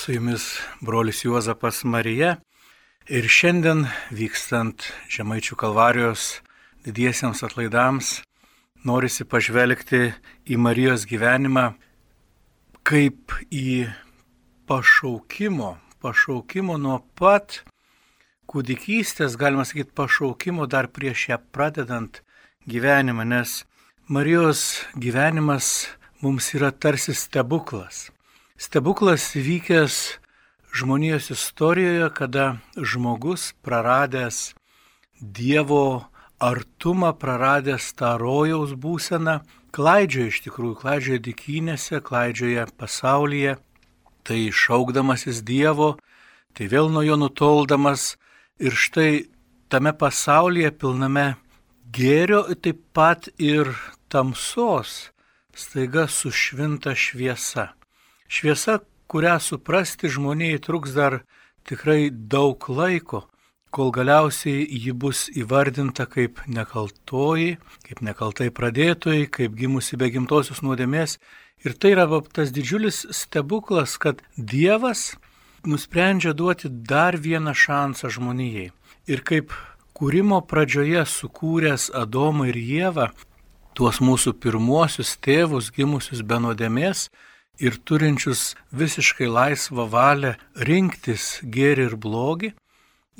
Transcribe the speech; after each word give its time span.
su 0.00 0.12
jumis 0.12 0.60
brolis 0.80 1.24
Juozapas 1.24 1.84
Marija 1.84 2.36
ir 3.04 3.26
šiandien 3.28 3.82
vykstant 4.16 4.86
Žemaičių 5.12 5.56
kalvarijos 5.60 6.38
didiesiems 6.86 7.42
atlaidams 7.44 8.14
norisi 8.88 9.26
pažvelgti 9.28 10.00
į 10.48 10.56
Marijos 10.56 11.04
gyvenimą 11.10 11.66
kaip 12.80 13.34
į 13.52 13.90
pašaukimo, 14.70 15.74
pašaukimo 16.00 16.78
nuo 16.80 17.02
pat 17.20 17.58
kūdikystės, 18.48 19.36
galima 19.36 19.66
sakyti, 19.68 19.92
pašaukimo 20.00 20.64
dar 20.64 20.88
prieš 20.88 21.26
ją 21.34 21.38
pradedant 21.52 22.22
gyvenimą, 22.64 23.28
nes 23.28 23.66
Marijos 24.08 24.86
gyvenimas 24.96 25.90
mums 26.24 26.54
yra 26.56 26.72
tarsi 26.72 27.12
stebuklas. 27.12 28.08
Stebuklas 28.60 29.34
vykęs 29.34 30.18
žmonijos 30.76 31.30
istorijoje, 31.30 32.10
kada 32.14 32.56
žmogus 32.76 33.54
praradęs 33.64 34.54
Dievo 35.20 36.04
artumą, 36.38 37.14
praradęs 37.16 37.94
tą 37.96 38.10
rojaus 38.20 38.76
būseną, 38.76 39.38
klaidžioja 39.72 40.28
iš 40.28 40.42
tikrųjų, 40.44 40.74
klaidžioja 40.82 41.22
dikynėse, 41.24 42.02
klaidžioja 42.04 42.66
pasaulyje, 42.76 43.56
tai 44.28 44.52
šaukdamasis 44.52 45.40
Dievo, 45.40 45.96
tai 46.52 46.68
vėl 46.68 46.92
nuo 46.92 47.00
jo 47.00 47.16
nutoldamas 47.16 48.18
ir 48.60 48.76
štai 48.76 49.24
tame 49.72 49.96
pasaulyje 49.96 50.76
pilname 50.76 51.28
gėrio, 51.96 52.44
taip 52.60 52.84
pat 52.92 53.32
ir 53.40 53.72
tamsos, 54.12 55.14
staiga 55.56 56.10
sušvinta 56.12 56.92
šviesa. 56.92 57.70
Šviesa, 58.30 58.78
kurią 59.10 59.40
suprasti 59.42 60.08
žmonijai 60.08 60.60
truks 60.62 60.92
dar 60.94 61.16
tikrai 61.66 62.10
daug 62.10 62.62
laiko, 62.70 63.24
kol 63.74 63.90
galiausiai 63.90 64.68
ji 64.70 64.92
bus 64.94 65.24
įvardinta 65.34 66.06
kaip 66.06 66.38
nekaltoji, 66.46 67.56
kaip 67.86 68.02
nekaltai 68.06 68.46
pradėtoji, 68.54 69.26
kaip 69.34 69.56
gimusi 69.58 69.98
be 69.98 70.12
gimtosios 70.14 70.62
nuodėmės. 70.62 71.16
Ir 71.66 71.74
tai 71.74 71.90
yra 71.96 72.06
tas 72.30 72.52
didžiulis 72.54 73.02
stebuklas, 73.10 73.96
kad 73.98 74.22
Dievas 74.38 75.16
nusprendžia 75.66 76.30
duoti 76.32 76.70
dar 76.70 77.18
vieną 77.18 77.50
šansą 77.50 78.12
žmonijai. 78.14 78.70
Ir 79.10 79.24
kaip 79.26 79.50
kūrimo 79.98 80.38
pradžioje 80.46 81.02
sukūręs 81.16 81.90
Adomą 81.98 82.46
ir 82.52 82.60
Jėvą, 82.62 83.10
tuos 83.74 83.98
mūsų 83.98 84.36
pirmuosius 84.38 85.16
tėvus 85.18 85.72
gimusius 85.74 86.22
be 86.22 86.38
nuodėmės, 86.40 87.08
ir 87.60 87.76
turinčius 87.84 88.54
visiškai 88.72 89.28
laisvą 89.28 89.86
valią 89.92 90.34
rinktis 90.68 91.40
gėrį 91.44 91.90
ir 91.90 91.96
blogį, 92.04 92.52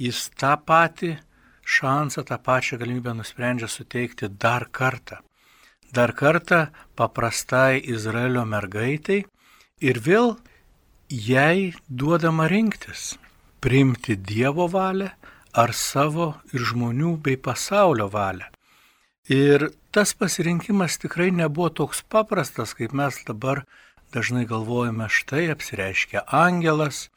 jis 0.01 0.29
tą 0.41 0.55
patį 0.67 1.17
šansą, 1.65 2.25
tą 2.25 2.39
pačią 2.41 2.79
galimybę 2.81 3.15
nusprendžia 3.15 3.69
suteikti 3.69 4.31
dar 4.43 4.67
kartą. 4.73 5.21
Dar 5.93 6.15
kartą 6.15 6.69
paprastai 6.97 7.83
Izraelio 7.95 8.45
mergaitai 8.47 9.25
ir 9.83 9.99
vėl 9.99 10.37
jai 11.11 11.75
duodama 11.89 12.47
rinktis- 12.49 13.19
priimti 13.63 14.17
Dievo 14.17 14.69
valią 14.69 15.11
ar 15.53 15.73
savo 15.75 16.35
ir 16.55 16.61
žmonių 16.61 17.17
bei 17.23 17.37
pasaulio 17.37 18.09
valią. 18.09 18.47
Ir 19.29 19.71
tas 19.93 20.15
pasirinkimas 20.15 20.99
tikrai 20.99 21.31
nebuvo 21.31 21.69
toks 21.71 22.03
paprastas, 22.03 22.75
kaip 22.75 22.93
mes 22.93 23.15
dabar 23.27 23.65
dažnai 24.15 24.45
galvojame, 24.47 25.07
štai 25.09 25.49
apsireiškia 25.55 26.25
angelas, 26.27 27.09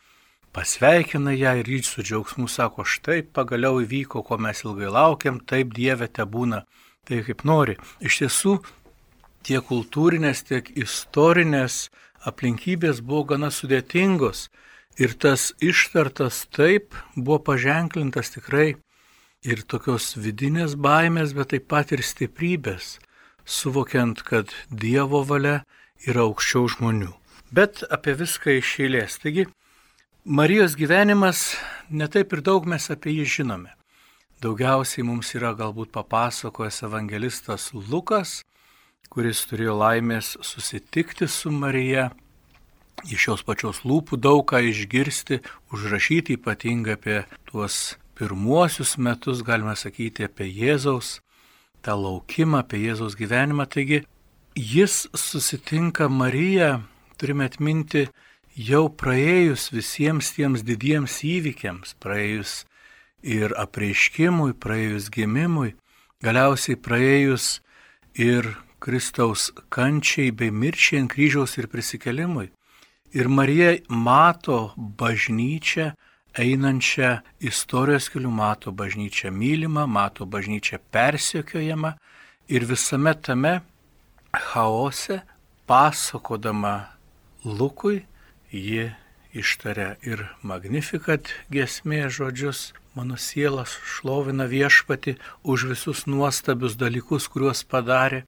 pasveikina 0.53 1.33
ją 1.33 1.55
ir 1.61 1.69
ryč 1.69 1.89
su 1.89 2.05
džiaugsmu 2.05 2.47
sako, 2.47 2.85
štai 2.85 3.23
pagaliau 3.35 3.81
įvyko, 3.81 4.21
ko 4.27 4.37
mes 4.37 4.61
ilgai 4.65 4.91
laukiam, 4.93 5.39
taip 5.41 5.73
Dieve 5.73 6.07
te 6.07 6.25
būna, 6.25 6.63
tai 7.07 7.23
kaip 7.25 7.43
nori. 7.49 7.79
Iš 7.99 8.21
tiesų, 8.21 8.55
tiek 9.43 9.65
kultūrinės, 9.67 10.45
tiek 10.49 10.69
istorinės 10.77 11.87
aplinkybės 12.29 13.01
buvo 13.01 13.25
gana 13.33 13.49
sudėtingos 13.51 14.47
ir 15.01 15.17
tas 15.17 15.51
ištartas 15.61 16.45
taip 16.53 16.93
buvo 17.15 17.39
paženklintas 17.49 18.35
tikrai 18.37 18.75
ir 19.43 19.63
tokios 19.67 20.13
vidinės 20.15 20.77
baimės, 20.79 21.33
bet 21.35 21.51
taip 21.51 21.67
pat 21.67 21.91
ir 21.91 22.03
stiprybės, 22.05 22.99
suvokiant, 23.43 24.21
kad 24.23 24.53
Dievo 24.69 25.23
valia 25.27 25.63
yra 26.07 26.25
aukščiau 26.27 26.69
žmonių. 26.75 27.11
Bet 27.53 27.83
apie 27.93 28.15
viską 28.17 28.57
iš 28.59 28.71
eilės. 28.83 29.19
Taigi, 29.21 29.47
Marijos 30.23 30.77
gyvenimas, 30.79 31.53
netaip 31.91 32.33
ir 32.33 32.41
daug 32.41 32.67
mes 32.69 32.87
apie 32.91 33.11
jį 33.17 33.25
žinome. 33.37 33.73
Daugiausiai 34.43 35.05
mums 35.07 35.29
yra 35.37 35.53
galbūt 35.55 35.91
papasakojęs 35.95 36.81
evangelistas 36.87 37.69
Lukas, 37.75 38.41
kuris 39.11 39.43
turėjo 39.47 39.75
laimės 39.79 40.33
susitikti 40.41 41.27
su 41.27 41.51
Marija, 41.51 42.09
iš 43.07 43.27
jos 43.27 43.43
pačios 43.43 43.83
lūpų 43.87 44.19
daug 44.19 44.45
ką 44.49 44.63
išgirsti, 44.67 45.41
užrašyti 45.75 46.39
ypatingai 46.39 46.97
apie 46.97 47.19
tuos 47.49 47.97
pirmuosius 48.17 48.97
metus, 48.97 49.43
galime 49.43 49.75
sakyti, 49.75 50.27
apie 50.27 50.47
Jėzaus, 50.49 51.19
tą 51.83 51.95
laukimą, 51.99 52.63
apie 52.63 52.81
Jėzaus 52.83 53.15
gyvenimą. 53.19 53.67
Taigi 53.67 54.03
jis 54.55 55.07
susitinka 55.13 56.07
Mariją, 56.09 56.83
turime 57.17 57.47
atminti, 57.49 58.07
jau 58.55 58.85
praėjus 58.89 59.71
visiems 59.73 60.33
tiems 60.35 60.63
didiems 60.65 61.21
įvykiams, 61.25 61.95
praėjus 62.01 62.63
ir 63.23 63.55
apreiškimui, 63.57 64.53
praėjus 64.53 65.09
gimimui, 65.13 65.73
galiausiai 66.21 66.77
praėjus 66.77 67.61
ir 68.13 68.53
Kristaus 68.83 69.49
kančiai 69.73 70.31
bei 70.35 70.51
mirčiai 70.51 71.01
ant 71.01 71.13
kryžiaus 71.13 71.57
ir 71.57 71.69
prisikelimui. 71.71 72.51
Ir 73.13 73.29
Marija 73.29 73.77
mato 73.89 74.73
bažnyčią 74.77 75.93
einančią 76.33 77.21
istorijos 77.39 78.09
keliu, 78.09 78.31
mato 78.33 78.73
bažnyčią 78.73 79.31
mylimą, 79.31 79.85
mato 79.87 80.25
bažnyčią 80.25 80.81
persiekiojamą 80.91 81.93
ir 82.49 82.65
visame 82.65 83.13
tame 83.13 83.61
chaose, 84.33 85.21
pasakodama 85.65 86.87
Lukui, 87.45 88.05
ji 88.51 88.91
ištaria 89.33 89.95
ir 90.05 90.27
magnifikat 90.45 91.31
gesmė 91.53 92.07
žodžius, 92.13 92.73
mano 92.95 93.17
sielas 93.17 93.73
šlovina 93.81 94.45
viešpati 94.49 95.17
už 95.43 95.65
visus 95.73 96.05
nuostabius 96.05 96.77
dalykus, 96.77 97.27
kuriuos 97.27 97.63
padarė. 97.65 98.23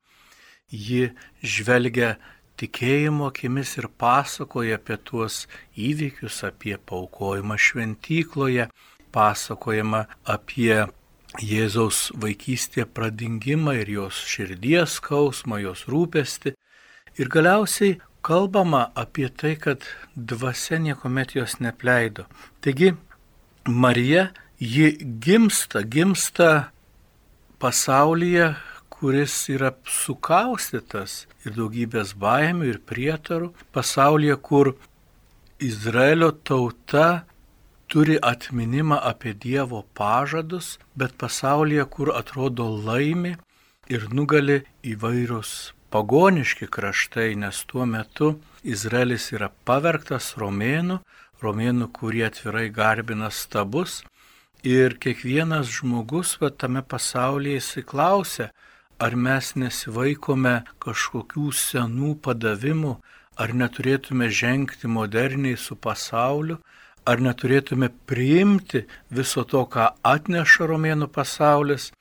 Ji 0.69 1.13
žvelgia 1.45 2.15
tikėjimo 2.57 3.29
akimis 3.29 3.75
ir 3.77 3.87
pasakoja 3.87 4.79
apie 4.79 4.97
tuos 4.97 5.45
įvykius, 5.77 6.41
apie 6.49 6.77
paukojimą 6.77 7.57
šventykloje, 7.61 8.69
pasakojama 9.13 10.05
apie 10.25 10.87
Jėzaus 11.41 12.11
vaikystėje 12.15 12.85
pradingimą 12.95 13.75
ir 13.81 13.89
jos 13.91 14.19
širdies 14.29 14.99
skausmą, 14.99 15.59
jos 15.63 15.85
rūpesti. 15.91 16.53
Ir 17.19 17.31
galiausiai 17.31 17.97
kalbama 18.25 18.89
apie 18.95 19.27
tai, 19.29 19.55
kad 19.55 19.83
dvasia 20.15 20.79
niekuomet 20.79 21.35
jos 21.35 21.59
nepleido. 21.59 22.25
Taigi 22.61 22.93
Marija, 23.67 24.29
ji 24.59 24.95
gimsta, 25.19 25.83
gimsta 25.83 26.71
pasaulyje, 27.59 28.55
kuris 28.89 29.35
yra 29.51 29.73
sukaustytas 29.83 31.25
ir 31.45 31.55
daugybės 31.57 32.15
baimių 32.15 32.69
ir 32.71 32.79
prietarų, 32.87 33.51
pasaulyje, 33.75 34.35
kur 34.39 34.75
Izraelio 35.59 36.31
tauta 36.47 37.25
turi 37.87 38.17
atminimą 38.21 38.97
apie 39.11 39.33
Dievo 39.33 39.83
pažadus, 39.93 40.77
bet 40.95 41.17
pasaulyje, 41.21 41.85
kur 41.85 42.11
atrodo 42.21 42.67
laimi 42.87 43.35
ir 43.89 44.07
nugali 44.13 44.61
įvairūs 44.83 45.51
pagoniški 45.93 46.67
kraštai, 46.75 47.35
nes 47.43 47.61
tuo 47.69 47.85
metu 47.85 48.33
Izraelis 48.63 49.29
yra 49.35 49.51
pavergtas 49.67 50.33
romėnų, 50.41 50.99
romėnų, 51.43 51.89
kurie 51.97 52.25
atvirai 52.27 52.67
garbina 52.73 53.29
stabus. 53.31 54.01
Ir 54.65 54.97
kiekvienas 54.97 55.69
žmogus 55.77 56.39
va, 56.41 56.49
tame 56.49 56.81
pasaulyje 56.81 57.61
įsiklausia, 57.61 58.49
ar 58.97 59.15
mes 59.15 59.51
nesivaikome 59.61 60.55
kažkokių 60.81 61.51
senų 61.53 62.15
padavimų, 62.25 62.95
ar 63.37 63.53
neturėtume 63.53 64.31
žengti 64.31 64.89
moderniai 64.89 65.59
su 65.59 65.75
pasauliu, 65.75 66.57
ar 67.05 67.21
neturėtume 67.21 67.91
priimti 68.09 68.85
viso 69.09 69.43
to, 69.43 69.65
ką 69.69 69.91
atneša 70.03 70.67
romėnų 70.71 71.09
pasaulis. 71.13 71.91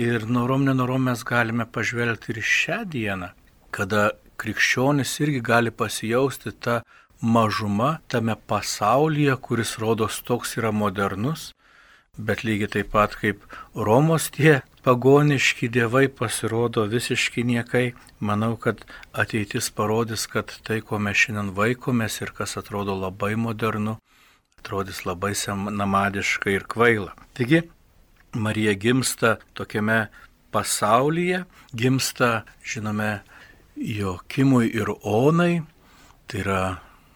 Ir 0.00 0.26
norom 0.26 0.64
nenorom 0.66 1.06
mes 1.06 1.22
galime 1.22 1.66
pažvelgti 1.70 2.34
ir 2.34 2.40
šią 2.42 2.80
dieną, 2.90 3.30
kada 3.70 4.10
krikščionis 4.42 5.12
irgi 5.22 5.40
gali 5.44 5.70
pasijausti 5.70 6.50
tą 6.64 6.80
mažuma 7.20 7.98
tame 8.08 8.34
pasaulyje, 8.50 9.36
kuris 9.40 9.76
rodos 9.78 10.20
toks 10.26 10.56
yra 10.58 10.72
modernus, 10.74 11.52
bet 12.18 12.42
lygiai 12.44 12.70
taip 12.74 12.90
pat 12.94 13.14
kaip 13.20 13.42
Romos 13.74 14.28
tie 14.34 14.60
pagoniški 14.84 15.70
dievai 15.72 16.08
pasirodo 16.08 16.84
visiškai 16.90 17.44
niekai, 17.48 17.84
manau, 18.20 18.56
kad 18.56 18.84
ateitis 19.12 19.70
parodys, 19.70 20.26
kad 20.26 20.52
tai, 20.66 20.80
ko 20.80 20.98
mes 20.98 21.16
šiandien 21.16 21.54
vaikomės 21.56 22.20
ir 22.20 22.34
kas 22.36 22.58
atrodo 22.60 22.94
labai 22.98 23.34
modernu, 23.46 23.96
atrodys 24.64 25.04
labai 25.04 25.34
namadiška 25.70 26.50
ir 26.50 26.64
kvaila. 26.64 27.12
Taigi, 27.34 27.62
Marija 28.32 28.72
gimsta 28.72 29.36
tokiame 29.54 30.08
pasaulyje, 30.50 31.44
gimsta, 31.74 32.44
žinome, 32.64 33.20
Jokimui 33.76 34.70
ir 34.72 34.88
Onai, 35.02 35.62
tai 36.26 36.40
yra 36.40 36.60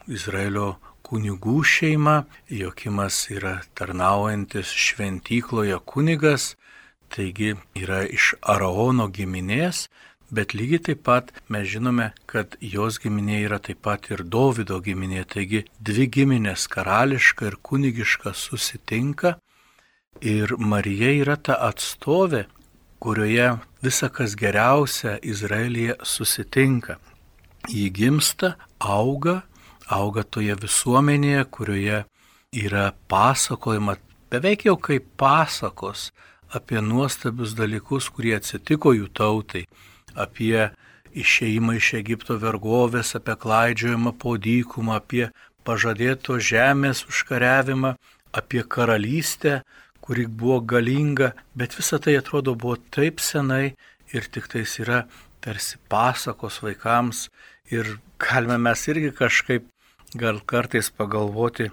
Izraelio 0.06 0.76
kunigų 1.06 1.62
šeima, 1.64 2.26
Jokimas 2.50 3.30
yra 3.30 3.62
tarnaujantis 3.78 4.68
šventykloje 4.68 5.78
kunigas, 5.86 6.56
taigi 7.08 7.54
yra 7.78 8.02
iš 8.04 8.34
Araono 8.42 9.08
giminės, 9.08 9.86
bet 10.30 10.54
lygiai 10.54 10.82
taip 10.88 11.02
pat 11.08 11.32
mes 11.48 11.66
žinome, 11.68 12.10
kad 12.26 12.56
jos 12.60 12.98
giminė 13.02 13.40
yra 13.46 13.58
taip 13.62 13.82
pat 13.86 14.10
ir 14.12 14.24
Dovido 14.24 14.80
giminė, 14.84 15.24
taigi 15.24 15.64
dvi 15.80 16.08
giminės 16.16 16.68
karališka 16.72 17.50
ir 17.50 17.58
kunigiška 17.62 18.34
susitinka. 18.34 19.36
Ir 20.20 20.56
Marija 20.58 21.12
yra 21.14 21.36
ta 21.36 21.58
atstovė, 21.68 22.46
kurioje 22.98 23.52
visa 23.82 24.08
kas 24.10 24.34
geriausia 24.34 25.18
Izraelyje 25.22 26.00
susitinka. 26.02 26.98
Jį 27.70 27.86
gimsta, 27.94 28.56
auga, 28.78 29.42
auga 29.86 30.24
toje 30.24 30.56
visuomenėje, 30.58 31.44
kurioje 31.54 32.02
yra 32.52 32.90
pasakojama 33.08 33.96
beveik 34.30 34.66
jau 34.66 34.76
kaip 34.76 35.06
pasakos 35.16 36.10
apie 36.52 36.80
nuostabius 36.80 37.54
dalykus, 37.56 38.08
kurie 38.12 38.34
atsitiko 38.36 38.94
jų 38.96 39.08
tautai, 39.12 39.66
apie 40.14 40.70
išeimą 41.16 41.76
iš 41.78 41.94
Egipto 41.98 42.38
vergovės, 42.40 43.14
apie 43.18 43.34
klaidžiojimą 43.36 44.14
po 44.22 44.36
dykumą, 44.36 44.98
apie 45.00 45.28
pažadėto 45.66 46.38
žemės 46.40 47.04
užkariavimą, 47.08 47.96
apie 48.32 48.62
karalystę, 48.62 49.62
kuri 50.00 50.26
buvo 50.26 50.60
galinga, 50.60 51.32
bet 51.54 51.76
visa 51.76 51.98
tai 51.98 52.16
atrodo 52.16 52.54
buvo 52.54 52.76
taip 52.94 53.20
senai 53.20 53.74
ir 54.14 54.28
tik 54.32 54.48
tais 54.48 54.78
yra 54.80 55.02
tarsi 55.44 55.76
pasakos 55.92 56.62
vaikams 56.64 57.28
ir 57.70 57.98
galime 58.18 58.56
mes 58.58 58.86
irgi 58.88 59.12
kažkaip 59.12 59.68
gal 60.16 60.40
kartais 60.40 60.88
pagalvoti, 60.90 61.68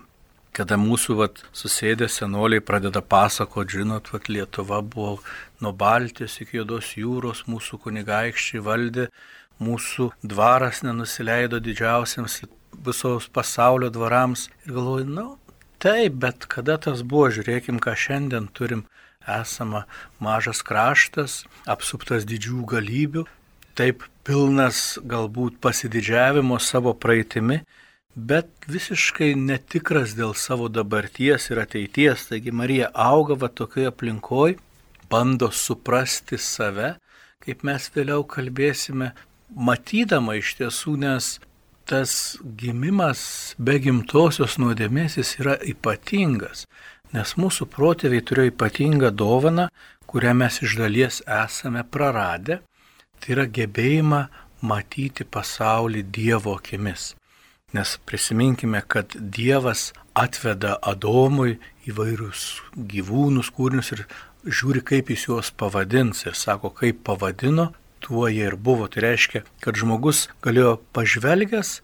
kada 0.56 0.78
mūsų 0.80 1.18
vat, 1.20 1.42
susėdę 1.56 2.08
senoliai 2.12 2.64
pradeda 2.64 3.02
pasakoti, 3.04 3.82
žinot, 3.82 4.12
vat, 4.14 4.30
Lietuva 4.32 4.82
buvo 4.82 5.20
nuo 5.62 5.74
Baltijos 5.76 6.40
iki 6.42 6.62
Jodos 6.62 6.94
jūros, 6.96 7.46
mūsų 7.52 7.82
kunigaikščiai 7.86 8.64
valdė, 8.64 9.10
mūsų 9.64 10.12
dvaras 10.24 10.84
nenusileido 10.88 11.60
didžiausiams 11.64 12.42
visos 12.86 13.28
pasaulio 13.32 13.92
dvarams 13.92 14.50
ir 14.66 14.76
galvoju, 14.76 15.10
na, 15.10 15.24
nu, 15.24 15.34
Taip, 15.86 16.14
bet 16.18 16.46
kada 16.50 16.78
tas 16.82 17.04
buvo, 17.06 17.28
žiūrėkim, 17.36 17.78
ką 17.84 17.92
šiandien 18.00 18.48
turim. 18.58 18.86
Esama 19.30 19.84
mažas 20.22 20.64
kraštas, 20.66 21.44
apsuptas 21.70 22.28
didžių 22.30 22.64
galybių, 22.72 23.24
taip 23.78 24.06
pilnas 24.26 25.00
galbūt 25.14 25.58
pasididžiavimo 25.62 26.60
savo 26.62 26.94
praeitimi, 26.94 27.60
bet 28.16 28.48
visiškai 28.72 29.34
netikras 29.36 30.16
dėl 30.16 30.34
savo 30.40 30.70
dabarties 30.72 31.50
ir 31.52 31.60
ateities. 31.66 32.30
Taigi 32.32 32.52
Marija 32.52 32.90
auga 32.94 33.36
va 33.44 33.50
tokioje 33.52 33.92
aplinkoje, 33.92 34.58
bando 35.12 35.52
suprasti 35.52 36.40
save, 36.40 36.96
kaip 37.44 37.64
mes 37.68 37.90
vėliau 37.96 38.24
kalbėsime, 38.24 39.12
matydama 39.56 40.38
iš 40.40 40.56
tiesų, 40.62 40.96
nes 41.04 41.36
tas 41.86 42.38
gimimas 42.58 43.54
be 43.62 43.78
gimtosios 43.84 44.56
nuodėmės 44.58 45.20
jis 45.20 45.36
yra 45.44 45.58
ypatingas, 45.62 46.66
nes 47.14 47.36
mūsų 47.38 47.68
protėviai 47.70 48.24
turėjo 48.26 48.54
ypatingą 48.56 49.12
dovaną, 49.14 49.68
kurią 50.10 50.34
mes 50.40 50.58
iš 50.66 50.80
dalies 50.80 51.22
esame 51.28 51.84
praradę, 51.84 52.62
tai 53.20 53.36
yra 53.36 53.46
gebėjimą 53.46 54.24
matyti 54.66 55.28
pasaulį 55.28 56.02
Dievo 56.16 56.56
akimis. 56.58 57.14
Nes 57.76 57.98
prisiminkime, 58.08 58.82
kad 58.88 59.16
Dievas 59.20 59.90
atveda 60.16 60.78
Adomui 60.92 61.58
įvairius 61.90 62.44
gyvūnus, 62.92 63.52
kūrinius 63.56 63.92
ir 63.96 64.06
žiūri, 64.48 64.84
kaip 64.86 65.12
jis 65.12 65.26
juos 65.28 65.52
pavadins. 65.52 66.24
Ir 66.30 66.38
sako, 66.40 66.72
kaip 66.72 67.04
pavadino, 67.08 67.74
tuo 68.00 68.30
jie 68.32 68.46
ir 68.48 68.56
buvo. 68.56 68.88
Tai 68.88 69.04
reiškia, 69.08 69.44
kad 69.64 69.76
žmogus 69.82 70.28
galėjo 70.46 70.78
pažvelgęs 70.96 71.80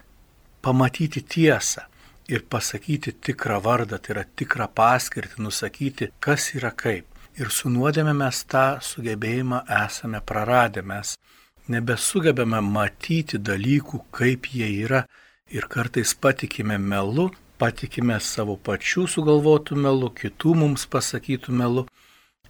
pamatyti 0.64 1.26
tiesą 1.26 1.88
ir 2.32 2.46
pasakyti 2.48 3.12
tikrą 3.26 3.60
vardą, 3.66 4.00
tai 4.00 4.16
yra 4.16 4.24
tikrą 4.24 4.70
paskirtį, 4.78 5.42
nusakyti, 5.44 6.12
kas 6.24 6.54
yra 6.56 6.72
kaip. 6.72 7.08
Ir 7.40 7.50
su 7.52 7.72
nuodėme 7.72 8.14
mes 8.16 8.44
tą 8.52 8.80
sugebėjimą 8.84 9.64
esame 9.82 10.22
praradę, 10.24 10.84
mes 10.84 11.16
nebesugebame 11.72 12.60
matyti 12.64 13.40
dalykų, 13.40 14.06
kaip 14.16 14.50
jie 14.54 14.70
yra 14.86 15.06
ir 15.52 15.68
kartais 15.68 16.14
patikime 16.16 16.78
melu, 16.78 17.30
patikime 17.60 18.18
savo 18.24 18.56
pačių 18.58 19.06
sugalvotų 19.12 19.78
melu, 19.86 20.10
kitų 20.16 20.56
mums 20.64 20.88
pasakytų 20.90 21.54
melu 21.54 21.86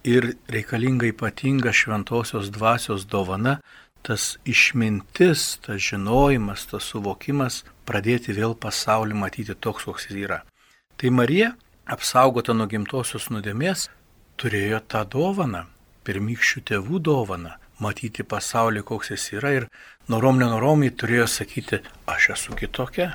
ir 0.06 0.34
reikalinga 0.50 1.10
ypatinga 1.10 1.72
šventosios 1.74 2.50
dvasios 2.54 3.06
dovana, 3.06 3.58
tas 4.02 4.36
išmintis, 4.48 5.58
tas 5.62 5.82
žinojimas, 5.82 6.66
tas 6.70 6.88
suvokimas 6.90 7.62
pradėti 7.86 8.34
vėl 8.34 8.54
pasaulį 8.58 9.18
matyti 9.18 9.54
toks, 9.54 9.86
koks 9.86 10.08
jis 10.10 10.22
yra. 10.24 10.40
Tai 10.98 11.10
Marija, 11.14 11.52
apsaugota 11.86 12.54
nuo 12.54 12.66
gimtosios 12.70 13.28
nuodėmės, 13.34 13.88
turėjo 14.38 14.82
tą 14.90 15.04
dovaną, 15.10 15.66
pirmykščių 16.06 16.64
tėvų 16.70 17.02
dovaną, 17.06 17.56
matyti 17.82 18.24
pasaulį, 18.26 18.84
koks 18.86 19.12
jis 19.14 19.28
yra 19.38 19.52
ir 19.58 19.68
norom 20.12 20.40
nenorom 20.40 20.84
jį 20.86 20.92
turėjo 21.02 21.28
sakyti, 21.30 21.82
aš 22.06 22.32
esu 22.36 22.56
kitokia, 22.58 23.12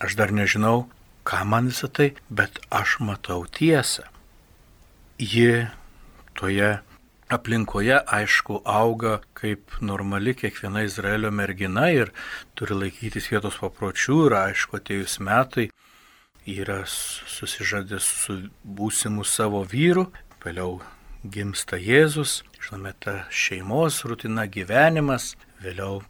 aš 0.00 0.16
dar 0.18 0.32
nežinau, 0.34 0.86
ką 1.26 1.44
man 1.44 1.70
visą 1.72 1.90
tai, 1.92 2.12
bet 2.30 2.60
aš 2.70 2.98
matau 3.04 3.44
tiesą. 3.58 4.06
Ji 5.18 5.66
toje 6.36 6.76
aplinkoje, 7.32 7.96
aišku, 8.18 8.60
auga 8.64 9.20
kaip 9.34 9.78
normali 9.80 10.34
kiekviena 10.38 10.84
Izraelio 10.86 11.32
mergina 11.34 11.88
ir 11.90 12.12
turi 12.54 12.76
laikytis 12.78 13.30
vietos 13.32 13.58
papročių 13.62 14.20
ir, 14.28 14.36
aišku, 14.42 14.78
atėjus 14.78 15.18
metai 15.24 15.70
yra 16.46 16.84
susižadęs 16.86 18.12
su 18.22 18.38
būsimu 18.62 19.26
savo 19.26 19.64
vyru, 19.66 20.06
vėliau 20.44 20.78
gimsta 21.32 21.78
Jėzus, 21.80 22.42
žinome, 22.62 22.92
ta 23.00 23.24
šeimos 23.30 24.02
rutina 24.08 24.46
gyvenimas, 24.46 25.34
vėliau 25.62 26.02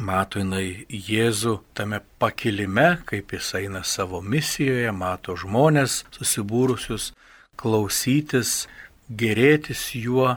mato 0.00 0.40
jinai 0.42 0.86
Jėzų 0.88 1.58
tame 1.74 2.00
pakilime, 2.18 2.98
kaip 3.06 3.34
jis 3.36 3.52
eina 3.60 3.84
savo 3.86 4.20
misijoje, 4.22 4.90
mato 4.92 5.36
žmonės 5.38 6.02
susibūrusius 6.16 7.12
klausytis 7.60 8.64
gerėtis 9.08 9.92
juo, 9.94 10.34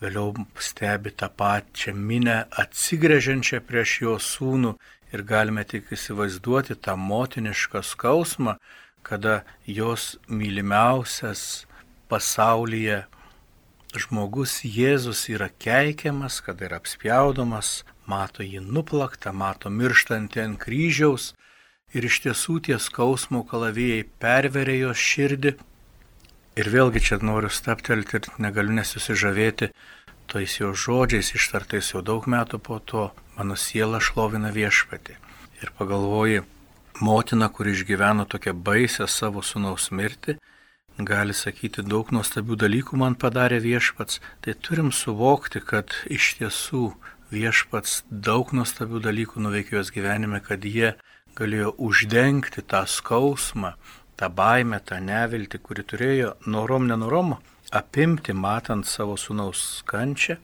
vėliau 0.00 0.34
stebi 0.60 1.12
tą 1.12 1.28
pačią 1.28 1.94
minę 1.94 2.44
atsigrėžiančią 2.62 3.60
prieš 3.66 3.96
jo 4.04 4.16
sūnų 4.22 4.74
ir 5.12 5.24
galime 5.26 5.64
tik 5.64 5.90
įsivaizduoti 5.92 6.78
tą 6.78 6.96
motinišką 6.96 7.82
skausmą, 7.84 8.56
kada 9.02 9.42
jos 9.66 10.16
mylimiausias 10.28 11.66
pasaulyje 12.08 13.04
žmogus 13.96 14.60
Jėzus 14.64 15.24
yra 15.32 15.48
keikiamas, 15.48 16.40
kada 16.44 16.68
yra 16.68 16.78
apspjaudomas, 16.82 17.82
mato 18.06 18.46
jį 18.46 18.62
nuplaktą, 18.62 19.32
mato 19.32 19.70
mirštantį 19.70 20.44
ant 20.44 20.60
kryžiaus 20.62 21.32
ir 21.94 22.06
iš 22.06 22.20
tiesų 22.26 22.60
tie 22.68 22.78
skausmo 22.78 23.42
kalavijai 23.46 24.04
perverė 24.22 24.78
jos 24.84 25.02
širdį 25.10 25.56
Ir 26.58 26.66
vėlgi 26.66 27.00
čia 27.00 27.16
noriu 27.22 27.48
staptelti 27.48 28.18
ir 28.18 28.26
negaliu 28.42 28.74
nesusižavėti 28.74 29.70
tais 30.30 30.56
jo 30.58 30.72
žodžiais 30.74 31.30
ištartais 31.38 31.92
jau 31.92 32.02
daug 32.02 32.26
metų 32.26 32.58
po 32.66 32.78
to, 32.82 33.04
mano 33.36 33.56
siela 33.58 34.00
šlovina 34.02 34.50
viešpatį. 34.54 35.14
Ir 35.62 35.70
pagalvoji, 35.78 36.42
motina, 37.00 37.48
kuri 37.54 37.72
išgyveno 37.76 38.26
tokią 38.30 38.54
baisę 38.66 39.06
savo 39.06 39.42
sunaus 39.46 39.88
mirtį, 39.94 40.36
gali 41.08 41.34
sakyti 41.36 41.84
daug 41.86 42.10
nuostabių 42.14 42.56
dalykų 42.64 42.98
man 43.00 43.16
padarė 43.20 43.60
viešpats, 43.64 44.20
tai 44.44 44.54
turim 44.54 44.90
suvokti, 44.92 45.60
kad 45.60 45.94
iš 46.10 46.34
tiesų 46.40 46.90
viešpats 47.30 48.02
daug 48.10 48.52
nuostabių 48.56 49.02
dalykų 49.06 49.42
nuveikė 49.44 49.78
jos 49.78 49.92
gyvenime, 49.94 50.40
kad 50.44 50.64
jie 50.64 50.94
galėjo 51.38 51.74
uždengti 51.78 52.64
tą 52.66 52.82
skausmą, 52.86 53.74
tą 54.18 54.28
baimę, 54.28 54.80
tą 54.84 55.00
neviltį, 55.00 55.62
kuri 55.64 55.86
turėjo 55.86 56.34
norom 56.46 56.88
nenorom 56.90 57.36
apimti, 57.72 58.34
matant 58.34 58.86
savo 58.86 59.16
sunaus 59.16 59.82
kančią. 59.86 60.36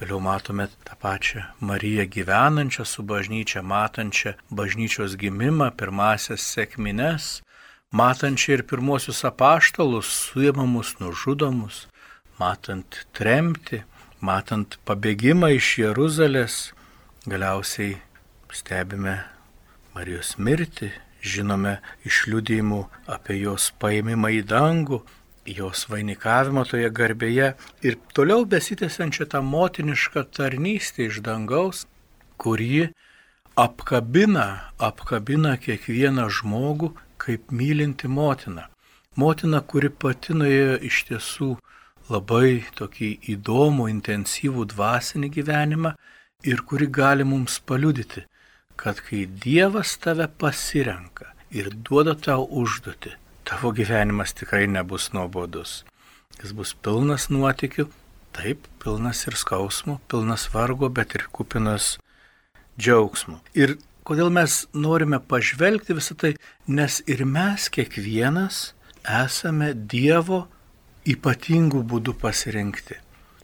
Vėliau 0.00 0.18
matome 0.24 0.66
tą 0.82 0.96
pačią 0.98 1.44
Mariją 1.62 2.08
gyvenančią 2.10 2.84
su 2.88 3.04
bažnyčia, 3.06 3.62
matančią 3.62 4.32
bažnyčios 4.50 5.14
gimimą, 5.20 5.70
pirmasias 5.78 6.42
sėkmines, 6.42 7.36
matančią 7.92 8.56
ir 8.56 8.62
pirmosius 8.68 9.22
apaštalus, 9.28 10.08
suėmamus, 10.32 10.96
nužudomus, 11.00 11.86
matant 12.40 13.04
tremti, 13.16 13.82
matant 14.20 14.78
pabėgimą 14.88 15.52
iš 15.58 15.76
Jeruzalės, 15.82 16.56
galiausiai 17.28 17.98
stebime 18.52 19.20
Marijos 19.92 20.38
mirtį, 20.40 20.88
žinome 21.22 21.76
iš 22.08 22.24
liudėjimų 22.32 22.80
apie 23.12 23.36
jos 23.42 23.68
paėmimą 23.82 24.32
į 24.40 24.42
dangų, 24.48 25.02
jos 25.46 25.84
vainikavimą 25.90 26.64
toje 26.70 26.88
garbėje 26.94 27.52
ir 27.84 27.98
toliau 28.16 28.46
besitęsiančią 28.48 29.28
tą 29.34 29.42
motinišką 29.44 30.24
tarnystę 30.32 31.08
iš 31.10 31.20
dangaus, 31.26 31.84
kuri 32.40 32.88
apkabina, 33.58 34.72
apkabina 34.78 35.58
kiekvieną 35.60 36.28
žmogų 36.32 36.94
kaip 37.22 37.52
mylinti 37.54 38.08
motina. 38.08 38.68
Motina, 39.16 39.60
kuri 39.60 39.90
pati 40.02 40.34
nuėjo 40.34 40.78
iš 40.88 41.02
tiesų 41.10 41.50
labai 42.10 42.64
tokį 42.78 43.10
įdomų, 43.34 43.88
intensyvų 43.92 44.66
dvasinį 44.72 45.30
gyvenimą 45.36 45.94
ir 46.48 46.62
kuri 46.68 46.88
gali 46.90 47.26
mums 47.28 47.58
paliudyti, 47.68 48.24
kad 48.76 49.00
kai 49.06 49.26
Dievas 49.44 49.94
tave 50.02 50.26
pasirenka 50.26 51.30
ir 51.52 51.70
duoda 51.86 52.16
tau 52.18 52.46
užduoti, 52.62 53.12
tavo 53.44 53.72
gyvenimas 53.76 54.34
tikrai 54.34 54.64
nebus 54.66 55.10
nuobodus. 55.14 55.82
Jis 56.40 56.54
bus 56.56 56.72
pilnas 56.74 57.28
nuotikių, 57.30 57.86
taip, 58.34 58.64
pilnas 58.82 59.26
ir 59.28 59.36
skausmų, 59.38 60.00
pilnas 60.10 60.48
vargo, 60.54 60.88
bet 60.88 61.14
ir 61.18 61.28
kupinas 61.30 61.98
džiaugsmų. 62.80 63.38
Ir 63.54 63.76
kodėl 64.06 64.30
mes 64.34 64.64
norime 64.74 65.20
pažvelgti 65.20 65.96
visą 65.96 66.16
tai, 66.18 66.32
nes 66.66 67.00
ir 67.10 67.24
mes 67.28 67.68
kiekvienas 67.72 68.72
esame 69.02 69.72
Dievo 69.74 70.46
ypatingų 71.08 71.82
būdų 71.90 72.16
pasirinkti. 72.22 72.98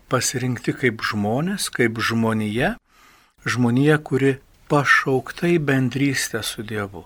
Pasirinkti 0.08 0.74
kaip 0.78 1.02
žmonės, 1.04 1.68
kaip 1.74 1.98
žmonija, 2.00 2.76
žmonija, 3.44 3.98
kuri 3.98 4.38
pašaukta 4.70 5.50
į 5.52 5.58
bendrystę 5.68 6.42
su 6.46 6.64
Dievu. 6.66 7.04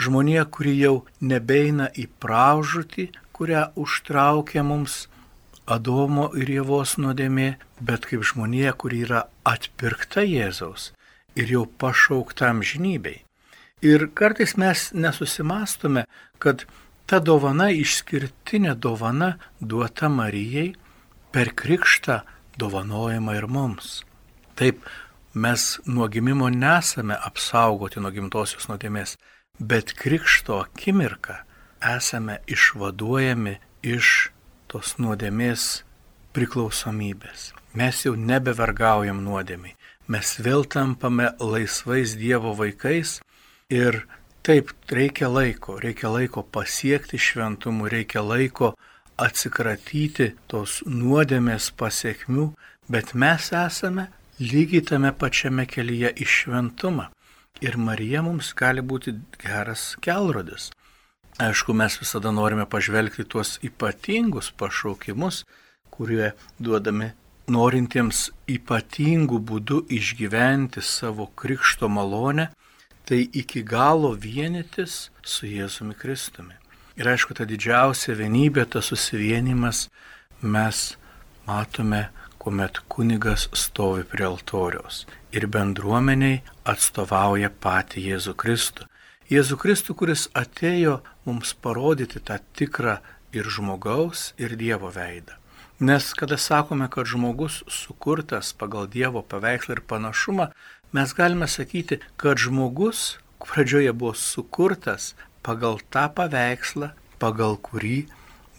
Žmonija, 0.00 0.46
kuri 0.48 0.76
jau 0.78 0.94
nebeina 1.20 1.90
į 1.92 2.06
praužutį, 2.22 3.10
kurią 3.36 3.70
užtraukė 3.80 4.64
mums 4.64 5.06
Adomo 5.70 6.30
ir 6.34 6.48
Jėvos 6.50 6.96
nuodėmė, 6.98 7.52
bet 7.78 8.08
kaip 8.10 8.24
žmonija, 8.26 8.72
kuri 8.74 9.04
yra 9.04 9.26
atpirkta 9.46 10.24
Jėzaus 10.26 10.90
ir 11.36 11.52
jau 11.54 11.64
pašaukta 11.66 12.50
amžinybei. 12.50 13.22
Ir 13.82 14.10
kartais 14.14 14.56
mes 14.60 14.90
nesusimastome, 14.92 16.04
kad 16.38 16.66
ta 17.08 17.20
dovana 17.20 17.70
išskirtinė 17.72 18.74
dovana 18.76 19.36
duota 19.60 20.10
Marijai 20.12 20.74
per 21.32 21.52
krikštą 21.56 22.20
dovanojama 22.60 23.36
ir 23.38 23.46
mums. 23.48 24.02
Taip, 24.54 24.84
mes 25.34 25.78
nuo 25.86 26.08
gimimo 26.08 26.50
nesame 26.50 27.16
apsaugoti 27.16 28.02
nuo 28.02 28.10
gimtosios 28.12 28.68
nuodėmės, 28.68 29.16
bet 29.58 29.94
krikšto 29.96 30.60
akimirką 30.66 31.40
esame 31.96 32.40
išvaduojami 32.46 33.56
iš 33.82 34.30
tos 34.68 34.98
nuodėmės 35.00 35.82
priklausomybės. 36.36 37.50
Mes 37.74 38.04
jau 38.04 38.16
nebevergaujam 38.18 39.22
nuodėmiai, 39.24 39.76
mes 40.10 40.30
vėl 40.42 40.64
tampame 40.66 41.30
laisvais 41.38 42.16
Dievo 42.18 42.52
vaikais 42.58 43.20
ir 43.70 44.02
taip 44.42 44.72
reikia 44.90 45.28
laiko, 45.30 45.78
reikia 45.78 46.10
laiko 46.10 46.42
pasiekti 46.42 47.20
šventumų, 47.20 47.90
reikia 47.92 48.24
laiko 48.24 48.72
atsikratyti 49.20 50.32
tos 50.50 50.80
nuodėmės 50.86 51.70
pasiekmių, 51.78 52.48
bet 52.90 53.14
mes 53.14 53.52
esame 53.54 54.08
lygiai 54.40 54.82
tame 54.90 55.12
pačiame 55.12 55.66
kelyje 55.70 56.14
į 56.16 56.26
šventumą. 56.34 57.10
Ir 57.60 57.76
Marija 57.76 58.22
mums 58.24 58.54
gali 58.56 58.80
būti 58.80 59.14
geras 59.42 59.92
kelrodis. 60.00 60.70
Aišku, 61.40 61.74
mes 61.76 61.98
visada 62.00 62.32
norime 62.32 62.66
pažvelgti 62.68 63.26
tuos 63.28 63.58
ypatingus 63.64 64.50
pašaukimus, 64.56 65.44
kurie 65.92 66.32
duodami 66.58 67.12
norintiems 67.50 68.28
ypatingų 68.50 69.40
būdų 69.50 69.82
išgyventi 69.96 70.82
savo 70.84 71.28
krikšto 71.36 71.90
malonę, 71.90 72.50
tai 73.04 73.24
iki 73.42 73.64
galo 73.66 74.14
vienytis 74.14 75.10
su 75.22 75.50
Jėzumi 75.50 75.96
Kristumi. 75.98 76.54
Ir 77.00 77.08
aišku, 77.10 77.34
ta 77.34 77.46
didžiausia 77.48 78.14
vienybė, 78.18 78.66
tas 78.70 78.90
susivienimas 78.92 79.88
mes 80.42 80.82
matome 81.48 82.08
kuomet 82.40 82.78
kunigas 82.88 83.48
stovi 83.52 84.04
prie 84.10 84.24
altoriaus 84.24 85.02
ir 85.36 85.46
bendruomeniai 85.54 86.40
atstovauja 86.72 87.50
patį 87.64 88.06
Jėzų 88.10 88.34
Kristų. 88.42 88.86
Jėzų 89.30 89.58
Kristų, 89.62 89.94
kuris 90.00 90.24
atėjo 90.34 90.96
mums 91.28 91.52
parodyti 91.66 92.22
tą 92.30 92.40
tikrą 92.56 92.96
ir 93.36 93.50
žmogaus, 93.56 94.32
ir 94.40 94.56
Dievo 94.58 94.90
veidą. 94.94 95.39
Nes 95.80 96.12
kada 96.12 96.36
sakome, 96.36 96.90
kad 96.90 97.06
žmogus 97.06 97.62
sukurtas 97.68 98.52
pagal 98.52 98.84
Dievo 98.86 99.22
paveikslą 99.24 99.78
ir 99.78 99.80
panašumą, 99.88 100.50
mes 100.92 101.14
galime 101.16 101.48
sakyti, 101.48 102.02
kad 102.20 102.36
žmogus 102.36 103.16
pradžioje 103.40 103.92
buvo 103.96 104.12
sukurtas 104.12 105.14
pagal 105.42 105.80
tą 105.88 106.04
paveikslą, 106.12 106.92
pagal 107.16 107.56
kurį 107.56 108.04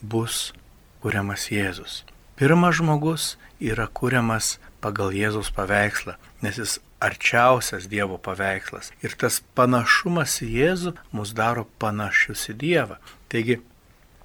bus 0.02 0.50
kuriamas 0.98 1.46
Jėzus. 1.54 2.02
Pirmas 2.34 2.80
žmogus 2.82 3.36
yra 3.62 3.86
kuriamas 3.86 4.56
pagal 4.82 5.14
Jėzaus 5.14 5.54
paveikslą, 5.54 6.18
nes 6.42 6.58
jis 6.58 6.80
arčiausias 6.98 7.86
Dievo 7.86 8.18
paveikslas. 8.18 8.90
Ir 8.98 9.14
tas 9.14 9.38
panašumas 9.54 10.40
į 10.42 10.50
Jėzų 10.58 10.98
mus 11.14 11.38
daro 11.38 11.68
panašius 11.78 12.48
į 12.50 12.58
Dievą. 12.66 12.98
Taigi 13.30 13.62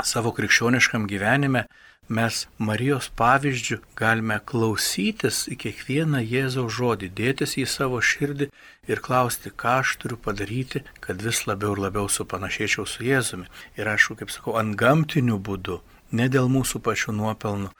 savo 0.02 0.34
krikščioniškam 0.34 1.06
gyvenime 1.10 1.68
mes 2.10 2.46
Marijos 2.58 3.10
pavyzdžių 3.20 3.78
galime 4.00 4.38
klausytis 4.48 5.44
į 5.52 5.58
kiekvieną 5.64 6.22
Jėzaus 6.24 6.74
žodį, 6.78 7.10
dėtis 7.20 7.58
į 7.60 7.66
savo 7.68 8.00
širdį 8.00 8.50
ir 8.88 9.04
klausti, 9.04 9.52
ką 9.52 9.82
aš 9.84 9.98
turiu 10.02 10.18
padaryti, 10.18 10.84
kad 11.04 11.22
vis 11.24 11.44
labiau 11.50 11.76
ir 11.76 11.84
labiau 11.88 12.08
supanašėčiau 12.08 12.88
su 12.88 13.04
Jėzumi. 13.08 13.48
Ir 13.80 13.92
aišku, 13.92 14.20
kaip 14.22 14.32
sakau, 14.32 14.56
ant 14.60 14.78
gamtinių 14.80 15.40
būdų, 15.50 15.82
ne 16.16 16.28
dėl 16.32 16.48
mūsų 16.52 16.82
pačių 16.86 17.16
nuopelnų, 17.20 17.74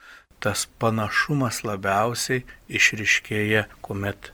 tas 0.44 0.66
panašumas 0.78 1.64
labiausiai 1.66 2.44
išriškėja, 2.68 3.66
kuomet 3.82 4.32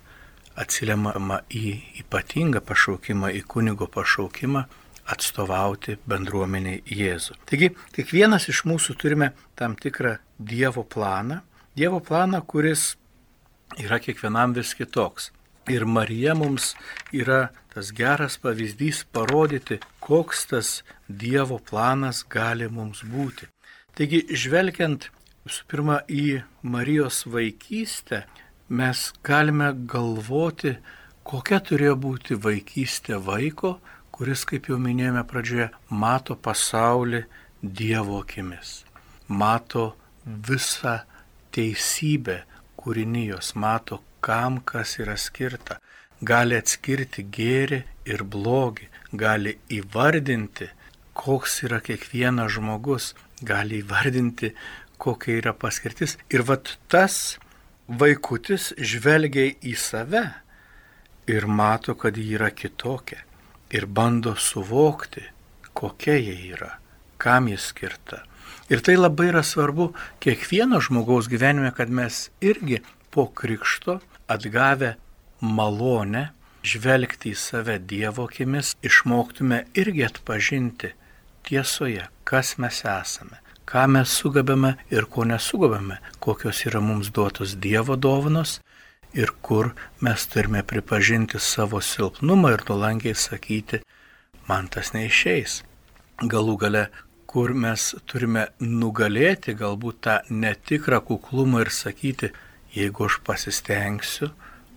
atsiliamama 0.59 1.41
į 1.51 1.79
ypatingą 2.03 2.63
pašaukimą, 2.67 3.31
į 3.39 3.47
kunigo 3.51 3.89
pašaukimą 3.91 4.67
atstovauti 5.11 5.99
bendruomeniai 6.09 6.83
Jėzų. 6.89 7.37
Taigi, 7.49 7.71
kiekvienas 7.97 8.49
iš 8.53 8.65
mūsų 8.69 8.97
turime 9.01 9.33
tam 9.59 9.77
tikrą 9.77 10.17
Dievo 10.39 10.85
planą, 10.85 11.41
Dievo 11.77 12.01
planą, 12.01 12.41
kuris 12.47 12.95
yra 13.81 13.99
kiekvienam 14.01 14.55
vis 14.55 14.75
kitoks. 14.79 15.31
Ir 15.73 15.87
Marija 15.89 16.35
mums 16.37 16.75
yra 17.13 17.49
tas 17.73 17.91
geras 17.97 18.37
pavyzdys 18.39 19.05
parodyti, 19.13 19.81
koks 20.01 20.47
tas 20.51 20.71
Dievo 21.09 21.59
planas 21.59 22.23
gali 22.29 22.69
mums 22.69 23.01
būti. 23.09 23.49
Taigi, 23.97 24.25
žvelgiant 24.29 25.09
visų 25.47 25.65
pirma 25.71 26.01
į 26.09 26.43
Marijos 26.63 27.25
vaikystę, 27.31 28.25
mes 28.69 29.11
galime 29.25 29.73
galvoti, 29.89 30.77
kokia 31.25 31.61
turėjo 31.65 31.97
būti 32.01 32.39
vaikystė 32.41 33.19
vaiko, 33.25 33.79
kuris, 34.15 34.45
kaip 34.47 34.69
jau 34.71 34.79
minėjome 34.79 35.25
pradžioje, 35.27 35.73
mato 35.91 36.37
pasaulį 36.39 37.25
Dievo 37.65 38.21
akimis, 38.23 38.85
mato 39.27 39.95
visą 40.25 40.99
teisybę 41.57 42.43
kūrinijos, 42.79 43.55
mato, 43.59 44.03
kam 44.25 44.61
kas 44.69 44.99
yra 45.01 45.17
skirta, 45.19 45.81
gali 46.23 46.59
atskirti 46.61 47.25
gėrį 47.35 47.81
ir 48.13 48.25
blogį, 48.37 48.87
gali 49.25 49.57
įvardinti, 49.81 50.71
koks 51.17 51.63
yra 51.67 51.81
kiekvienas 51.85 52.55
žmogus, 52.55 53.13
gali 53.43 53.81
įvardinti, 53.83 54.55
kokia 54.99 55.41
yra 55.41 55.53
paskirtis. 55.59 56.19
Ir 56.31 56.47
vat 56.47 56.77
tas 56.93 57.39
vaikutis 57.89 58.73
žvelgia 58.79 59.51
į 59.59 59.75
save 59.79 60.27
ir 61.27 61.47
mato, 61.49 61.97
kad 61.99 62.17
ji 62.21 62.35
yra 62.39 62.51
kitokia. 62.55 63.25
Ir 63.71 63.87
bando 63.87 64.35
suvokti, 64.37 65.25
kokia 65.73 66.17
jie 66.19 66.37
yra, 66.55 66.79
kam 67.19 67.49
jis 67.49 67.71
skirta. 67.73 68.23
Ir 68.73 68.81
tai 68.81 68.97
labai 68.97 69.29
yra 69.33 69.43
svarbu 69.45 69.91
kiekvieno 70.25 70.81
žmogaus 70.81 71.29
gyvenime, 71.29 71.73
kad 71.77 71.91
mes 71.91 72.31
irgi 72.41 72.81
po 73.11 73.27
krikšto 73.27 73.99
atgavę 74.29 74.95
malonę 75.41 76.31
žvelgti 76.65 77.35
į 77.35 77.39
save 77.39 77.79
Dievo 77.79 78.25
akimis, 78.29 78.73
išmoktume 78.83 79.65
irgi 79.77 80.07
atpažinti 80.07 80.95
tiesoje, 81.45 82.07
kas 82.25 82.55
mes 82.59 82.81
esame, 82.89 83.41
ką 83.69 83.85
mes 83.93 84.09
sugebame 84.09 84.75
ir 84.91 85.05
ko 85.13 85.27
nesugebame, 85.29 86.01
kokios 86.25 86.65
yra 86.65 86.81
mums 86.81 87.13
duotos 87.13 87.57
Dievo 87.61 87.97
dovanos 88.01 88.61
ir 89.15 89.33
kur 89.43 89.73
mes 90.01 90.27
turime 90.27 90.63
pripažinti 90.63 91.39
savo 91.39 91.81
silpnumą 91.81 92.53
ir 92.55 92.65
nuolankiai 92.69 93.15
sakyti, 93.15 93.81
man 94.49 94.69
tas 94.69 94.93
neišeis. 94.95 95.63
Galų 96.31 96.57
gale 96.63 96.85
kur 97.35 97.51
mes 97.65 97.93
turime 98.07 98.45
nugalėti 98.63 99.57
galbūt 99.59 99.97
tą 100.07 100.19
netikrą 100.31 101.01
kuklumą 101.09 101.65
ir 101.65 101.71
sakyti, 101.75 102.31
jeigu 102.75 103.09
aš 103.09 103.21
pasistengsiu, 103.27 104.29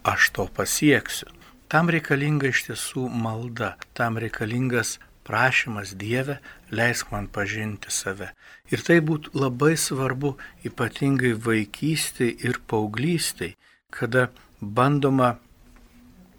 aš 0.04 0.32
to 0.34 0.48
pasieksiu. 0.60 1.30
Tam 1.70 1.92
reikalinga 1.94 2.50
iš 2.50 2.64
tiesų 2.70 3.10
malda, 3.12 3.76
tam 3.94 4.18
reikalingas 4.24 4.96
prašymas 5.28 5.92
Dieve, 6.00 6.40
leisk 6.72 7.12
man 7.12 7.28
pažinti 7.28 7.92
save. 7.92 8.32
Ir 8.72 8.82
tai 8.88 9.02
būtų 9.04 9.36
labai 9.36 9.74
svarbu 9.78 10.38
ypatingai 10.66 11.34
vaikystėj 11.48 12.32
ir 12.48 12.62
paauglystėj, 12.72 13.54
kada 13.90 14.28
bandoma 14.62 15.36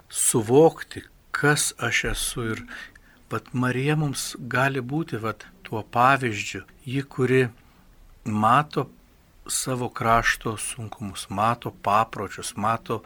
suvokti, 0.09 1.03
kas 1.31 1.73
aš 1.79 2.05
esu 2.05 2.45
ir 2.53 2.63
Vat 3.31 3.49
Marija 3.53 3.95
mums 4.01 4.23
gali 4.53 4.81
būti 4.81 5.19
vat, 5.21 5.43
tuo 5.63 5.83
pavyzdžiu, 5.97 6.63
ji, 6.85 7.03
kuri 7.15 7.41
mato 8.25 8.87
savo 9.47 9.89
krašto 9.99 10.55
sunkumus, 10.57 11.27
mato 11.29 11.73
papročius, 11.89 12.55
mato 12.57 13.03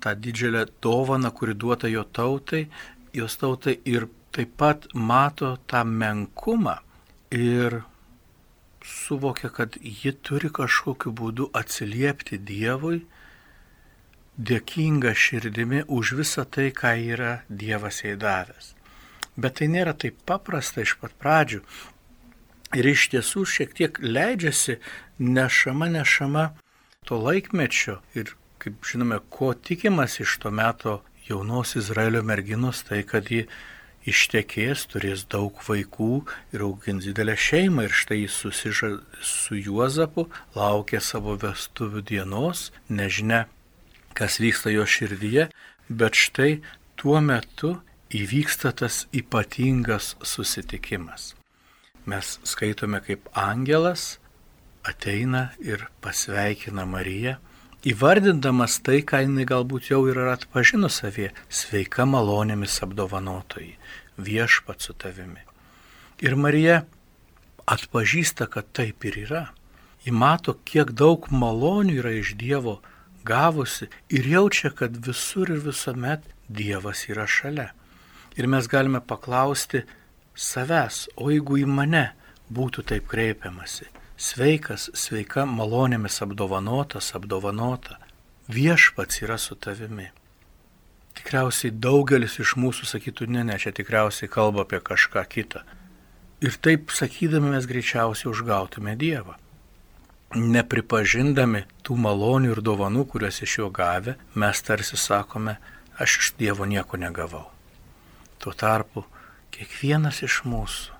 tą 0.00 0.14
didžiulę 0.16 0.62
dovaną, 0.82 1.30
kuri 1.30 1.54
duota 1.54 1.90
jo 1.92 2.04
tautai, 2.18 2.62
jos 3.12 3.36
tautai 3.42 3.76
ir 3.84 4.08
taip 4.32 4.56
pat 4.56 4.88
mato 4.94 5.50
tą 5.68 5.84
menkumą 5.84 6.78
ir 7.30 7.82
suvokia, 8.80 9.52
kad 9.52 9.76
ji 9.76 10.16
turi 10.24 10.48
kažkokiu 10.48 11.12
būdu 11.20 11.50
atsiliepti 11.52 12.40
Dievui, 12.40 13.02
dėkinga 14.36 15.14
širdimi 15.16 15.84
už 15.88 16.12
visą 16.20 16.44
tai, 16.44 16.70
ką 16.70 16.94
yra 17.14 17.40
Dievas 17.48 18.02
jai 18.04 18.16
davęs. 18.20 18.74
Bet 19.36 19.58
tai 19.60 19.68
nėra 19.72 19.92
taip 19.96 20.18
paprasta 20.28 20.84
iš 20.84 20.96
pat 21.00 21.16
pradžių. 21.20 21.62
Ir 22.76 22.88
iš 22.92 23.08
tiesų 23.12 23.44
šiek 23.48 23.74
tiek 23.76 23.98
leidžiasi 24.00 24.78
nešama, 25.18 25.88
nešama 25.92 26.50
to 27.08 27.20
laikmečio. 27.20 28.00
Ir 28.16 28.34
kaip 28.60 28.84
žinome, 28.84 29.20
ko 29.30 29.52
tikimas 29.54 30.20
iš 30.20 30.38
to 30.42 30.50
meto 30.50 31.00
jaunos 31.28 31.76
Izraelio 31.76 32.22
merginos, 32.22 32.82
tai 32.88 33.02
kad 33.06 33.30
ji 33.30 33.46
ištekės, 34.06 34.86
turės 34.90 35.24
daug 35.30 35.58
vaikų 35.66 36.24
ir 36.54 36.64
augins 36.66 37.08
didelę 37.08 37.36
šeimą. 37.36 37.86
Ir 37.88 37.94
štai 37.94 38.22
jis 38.22 38.40
susiža 38.44 38.90
su 39.22 39.58
Juozapu, 39.58 40.28
laukia 40.56 41.00
savo 41.02 41.36
vestuvių 41.42 42.04
dienos, 42.06 42.70
nežinia, 42.88 43.46
kas 44.16 44.40
vyksta 44.40 44.72
jo 44.72 44.86
širdyje, 44.88 45.48
bet 45.88 46.16
štai 46.16 46.60
tuo 46.96 47.20
metu 47.20 47.76
įvyksta 48.14 48.72
tas 48.80 49.04
ypatingas 49.14 50.14
susitikimas. 50.24 51.34
Mes 52.06 52.36
skaitome, 52.46 53.02
kaip 53.02 53.26
angelas 53.34 54.16
ateina 54.86 55.50
ir 55.58 55.88
pasveikina 56.00 56.86
Mariją, 56.86 57.36
įvardindamas 57.86 58.78
tai, 58.86 59.02
ką 59.02 59.24
jinai 59.24 59.46
galbūt 59.46 59.90
jau 59.90 60.04
yra 60.10 60.32
atpažinus 60.36 61.02
savie- 61.02 61.32
sveika 61.60 62.06
malonėmis 62.06 62.80
apdovanotojai, 62.86 63.76
viešpat 64.18 64.80
su 64.80 64.92
tavimi. 64.94 65.42
Ir 66.22 66.36
Marija 66.36 66.84
atpažįsta, 67.66 68.48
kad 68.50 68.72
taip 68.72 69.04
ir 69.04 69.14
yra. 69.26 69.48
Ji 70.04 70.12
mato, 70.12 70.54
kiek 70.64 70.92
daug 70.92 71.26
malonių 71.28 71.98
yra 72.00 72.12
iš 72.20 72.36
Dievo 72.38 72.80
gavusi 73.26 73.88
ir 74.08 74.28
jaučia, 74.30 74.70
kad 74.70 74.96
visur 75.06 75.50
ir 75.50 75.62
visuomet 75.64 76.24
Dievas 76.48 77.06
yra 77.10 77.26
šalia. 77.26 77.72
Ir 78.36 78.46
mes 78.46 78.68
galime 78.68 79.00
paklausti 79.00 79.82
savęs, 80.36 81.06
o 81.16 81.30
jeigu 81.32 81.58
į 81.62 81.66
mane 81.66 82.10
būtų 82.52 82.84
taip 82.90 83.08
kreipiamasi, 83.10 83.88
sveikas, 84.16 84.90
sveika, 84.94 85.46
malonėmis 85.48 86.20
apdovanotas, 86.22 87.14
apdovanota, 87.18 87.98
viešpats 88.52 89.22
yra 89.24 89.38
su 89.40 89.56
tavimi. 89.56 90.10
Tikriausiai 91.16 91.72
daugelis 91.72 92.36
iš 92.42 92.54
mūsų 92.60 92.86
sakytų, 92.92 93.30
ne, 93.32 93.42
ne, 93.48 93.56
čia 93.58 93.72
tikriausiai 93.74 94.28
kalba 94.30 94.66
apie 94.66 94.82
kažką 94.84 95.24
kitą. 95.32 95.64
Ir 96.44 96.58
taip 96.60 96.92
sakydami 96.92 97.54
mes 97.54 97.66
greičiausiai 97.66 98.28
užgautume 98.30 98.92
Dievą. 99.00 99.38
Nepripažindami 100.34 101.62
tų 101.86 101.94
malonių 102.02 102.56
ir 102.56 102.60
dovanų, 102.60 103.04
kurias 103.06 103.38
iš 103.46 103.58
jo 103.60 103.68
gavę, 103.70 104.16
mes 104.34 104.62
tarsi 104.66 104.98
sakome, 104.98 105.54
aš 106.02 106.18
iš 106.18 106.32
Dievo 106.40 106.66
nieko 106.66 106.98
negavau. 106.98 107.46
Tuo 108.42 108.52
tarpu 108.52 109.04
kiekvienas 109.54 110.24
iš 110.26 110.42
mūsų 110.44 110.96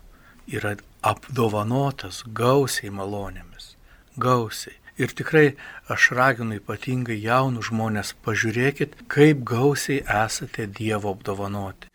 yra 0.55 0.77
apdovanotas 1.03 2.23
gausiai 2.27 2.93
malonėmis. 2.95 3.75
Gausiai. 4.17 4.79
Ir 4.97 5.13
tikrai 5.13 5.57
aš 5.93 6.13
raginu 6.17 6.57
ypatingai 6.57 7.19
jaunus 7.21 7.69
žmonės, 7.69 8.15
pažiūrėkit, 8.25 8.95
kaip 9.13 9.43
gausiai 9.45 10.01
esate 10.23 10.65
Dievo 10.79 11.13
apdovanoti. 11.13 11.91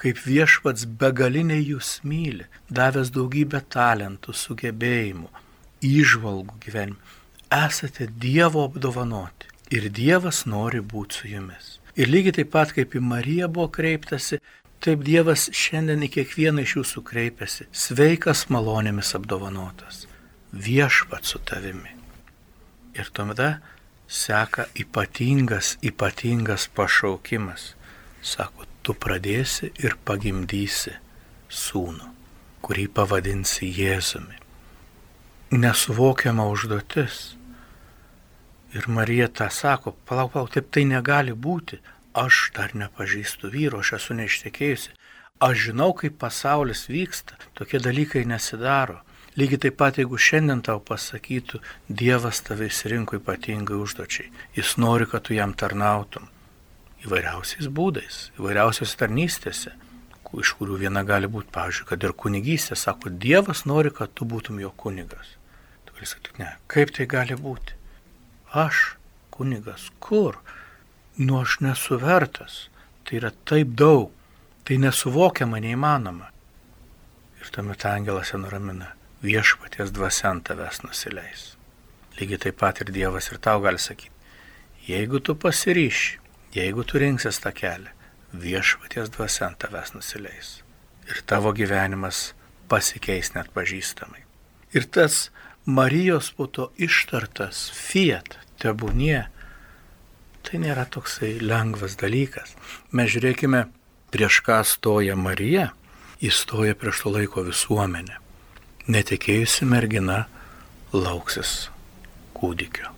Kaip 0.00 0.22
viešpats 0.24 0.86
begaliniai 1.00 1.66
jūs 1.66 1.98
myli, 2.04 2.46
davęs 2.70 3.10
daugybę 3.12 3.60
talentų, 3.74 4.32
sugebėjimų, 4.32 5.28
įžvalgų 5.84 6.60
gyvenime. 6.64 7.16
Esate 7.52 8.08
Dievo 8.10 8.66
apdovanoti. 8.66 9.50
Ir 9.74 9.88
Dievas 9.90 10.44
nori 10.46 10.78
būti 10.80 11.20
su 11.20 11.28
jumis. 11.30 11.76
Ir 11.98 12.10
lygiai 12.12 12.36
taip 12.38 12.52
pat 12.52 12.72
kaip 12.76 12.94
į 12.94 13.02
Mariją 13.02 13.48
buvo 13.50 13.66
kreiptasi, 13.74 14.38
Taip 14.84 15.00
Dievas 15.06 15.48
šiandien 15.56 16.04
į 16.04 16.10
kiekvieną 16.18 16.64
iš 16.66 16.76
jūsų 16.76 17.02
kreipiasi. 17.08 17.66
Sveikas 17.72 18.44
malonėmis 18.52 19.14
apdovanotas. 19.16 20.04
Viešpat 20.52 21.26
su 21.26 21.40
tavimi. 21.48 21.94
Ir 22.96 23.08
tuomet 23.16 23.40
seka 24.06 24.68
ypatingas, 24.78 25.74
ypatingas 25.82 26.68
pašaukimas. 26.76 27.72
Sako, 28.22 28.68
tu 28.82 28.94
pradėsi 28.94 29.72
ir 29.82 29.96
pagimdysi 30.06 30.94
sūnų, 31.50 32.12
kurį 32.62 32.86
pavadinsi 32.94 33.66
Jėzumi. 33.80 34.38
Nesuvokiama 35.50 36.48
užduotis. 36.50 37.36
Ir 38.74 38.88
Marija 38.88 39.28
tą 39.28 39.46
sako, 39.50 39.94
palauk, 40.08 40.32
palauk, 40.32 40.50
taip 40.52 40.72
tai 40.74 40.82
negali 40.84 41.32
būti 41.32 41.78
aš 42.16 42.50
dar 42.56 42.72
nepažįstu 42.74 43.50
vyro, 43.52 43.82
aš 43.84 43.92
esu 43.98 44.16
neištekėjusi, 44.16 44.94
aš 45.46 45.66
žinau, 45.68 45.92
kaip 45.96 46.16
pasaulis 46.18 46.86
vyksta, 46.88 47.36
tokie 47.54 47.80
dalykai 47.82 48.24
nesidaro. 48.28 49.02
Lygiai 49.36 49.66
taip 49.66 49.76
pat, 49.76 49.98
jeigu 50.00 50.16
šiandien 50.16 50.62
tau 50.64 50.80
pasakytų, 50.80 51.60
Dievas 51.92 52.40
tave 52.40 52.70
įsirinko 52.70 53.18
ypatingai 53.20 53.76
užduočiai, 53.76 54.30
jis 54.56 54.76
nori, 54.80 55.04
kad 55.10 55.28
tu 55.28 55.36
jam 55.36 55.52
tarnautum. 55.52 56.30
Įvairiausiais 57.04 57.68
būdais, 57.68 58.30
įvairiausios 58.40 58.96
tarnystėse, 58.96 59.74
iš 60.42 60.56
kurių 60.58 60.80
viena 60.82 61.04
gali 61.06 61.30
būti, 61.30 61.52
pavyzdžiui, 61.54 61.88
kad 61.92 62.04
ir 62.04 62.14
kunigystė, 62.18 62.76
sako, 62.76 63.10
Dievas 63.10 63.64
nori, 63.70 63.92
kad 63.94 64.12
tu 64.14 64.26
būtum 64.28 64.58
jo 64.60 64.72
kunigas. 64.76 65.36
Tu 65.86 65.94
gali 65.94 66.10
sakyti, 66.10 66.36
ne, 66.42 66.52
kaip 66.72 66.90
tai 66.96 67.06
gali 67.10 67.38
būti? 67.38 67.78
Aš 68.52 68.96
kunigas, 69.30 69.90
kur? 70.00 70.40
nu 71.16 71.40
aš 71.40 71.60
nesu 71.60 71.96
vertas, 71.98 72.68
tai 73.04 73.16
yra 73.20 73.30
taip 73.48 73.72
daug, 73.72 74.10
tai 74.64 74.76
nesuvokiama, 74.82 75.60
neįmanoma. 75.64 76.28
Ir 77.40 77.52
tuomet 77.54 77.86
angelas 77.88 78.34
ją 78.34 78.42
nuramina, 78.42 78.92
viešpaties 79.24 79.94
dvasia 79.96 80.34
ant 80.34 80.44
tavęs 80.48 80.82
nusileis. 80.84 81.46
Lygiai 82.20 82.42
taip 82.46 82.60
pat 82.60 82.82
ir 82.84 82.92
Dievas 82.92 83.30
ir 83.32 83.40
tau 83.40 83.62
gali 83.64 83.80
sakyti, 83.80 84.12
jeigu 84.88 85.20
tu 85.20 85.36
pasiryši, 85.40 86.18
jeigu 86.56 86.84
tu 86.84 87.00
rinksis 87.00 87.40
tą 87.40 87.52
kelią, 87.56 87.92
viešpaties 88.40 89.10
dvasia 89.14 89.50
ant 89.50 89.60
tavęs 89.64 89.94
nusileis. 89.96 90.60
Ir 91.10 91.22
tavo 91.26 91.52
gyvenimas 91.56 92.32
pasikeis 92.70 93.32
net 93.36 93.52
pažįstamai. 93.54 94.24
Ir 94.74 94.86
tas 94.90 95.30
Marijos 95.66 96.30
po 96.30 96.46
to 96.46 96.68
ištartas 96.78 97.66
fiat, 97.74 98.36
tebūnie, 98.62 99.26
tai 100.46 100.60
nėra 100.62 100.84
toksai 100.86 101.36
lengvas 101.42 101.96
dalykas. 101.98 102.54
Mes 102.94 103.10
žiūrėkime, 103.10 103.64
prieš 104.14 104.40
ką 104.46 104.60
stoja 104.62 105.16
Marija, 105.18 105.72
įstoja 106.22 106.76
prieš 106.78 107.02
to 107.02 107.14
laiko 107.16 107.42
visuomenę. 107.48 108.20
Netikėjusi 108.86 109.66
mergina 109.66 110.26
lauksis 110.94 111.66
kūdikio. 112.38 112.92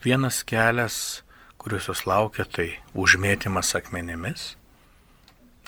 Vienas 0.00 0.40
kelias, 0.48 1.20
kuris 1.60 1.90
jos 1.90 2.06
laukia, 2.08 2.46
tai 2.48 2.68
užmėtymas 2.96 3.74
akmenimis. 3.76 4.54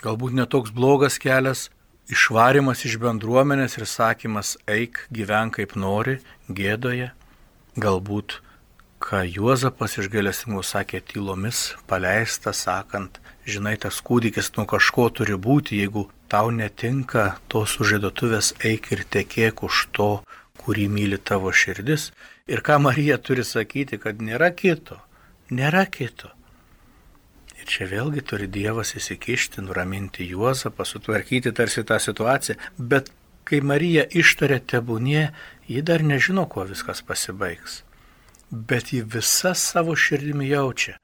Galbūt 0.02 0.32
netoks 0.34 0.72
blogas 0.74 1.18
kelias, 1.22 1.68
išvarimas 2.10 2.86
iš 2.88 2.96
bendruomenės 3.02 3.76
ir 3.78 3.84
sakymas 3.86 4.56
eik, 4.66 5.04
gyvenk 5.12 5.60
kaip 5.60 5.76
nori, 5.76 6.16
gėdoje. 6.48 7.12
Galbūt 7.76 8.40
ką 9.02 9.20
Juozapas 9.26 9.98
iš 10.00 10.08
galestingų 10.12 10.62
sakė 10.64 11.02
tylomis, 11.12 11.74
paleista, 11.90 12.54
sakant, 12.56 13.20
žinai, 13.44 13.76
tas 13.84 14.00
kūdikis 14.06 14.52
nuo 14.56 14.66
kažko 14.72 15.08
turi 15.18 15.36
būti, 15.46 15.80
jeigu 15.82 16.06
tau 16.32 16.50
netinka 16.54 17.36
tos 17.52 17.76
sužaidotuvės, 17.76 18.54
eik 18.64 18.92
ir 18.96 19.04
tekėk 19.16 19.64
už 19.68 19.86
to, 19.96 20.10
kurį 20.62 20.88
myli 20.96 21.18
tavo 21.18 21.52
širdis. 21.52 22.10
Ir 22.50 22.62
ką 22.66 22.78
Marija 22.82 23.18
turi 23.18 23.44
sakyti, 23.46 23.98
kad 24.02 24.22
nėra 24.22 24.52
kito, 24.54 24.98
nėra 25.52 25.84
kito. 25.92 26.32
Ir 27.60 27.68
čia 27.70 27.86
vėlgi 27.90 28.24
turi 28.26 28.48
Dievas 28.50 28.96
įsikišti, 28.98 29.62
nuraminti 29.62 30.26
Juozapą, 30.26 30.86
sutvarkyti 30.88 31.52
tarsi 31.54 31.84
tą 31.86 32.00
situaciją, 32.02 32.58
bet 32.78 33.12
kai 33.46 33.62
Marija 33.62 34.08
ištarė 34.08 34.58
tebūnie, 34.72 35.30
ji 35.70 35.86
dar 35.86 36.02
nežino, 36.02 36.48
kuo 36.50 36.66
viskas 36.66 37.04
pasibaigs 37.06 37.82
bet 38.52 38.92
ji 38.92 39.02
visa 39.02 39.54
savo 39.54 39.96
širdimi 39.96 40.48
jaučia, 40.48 40.96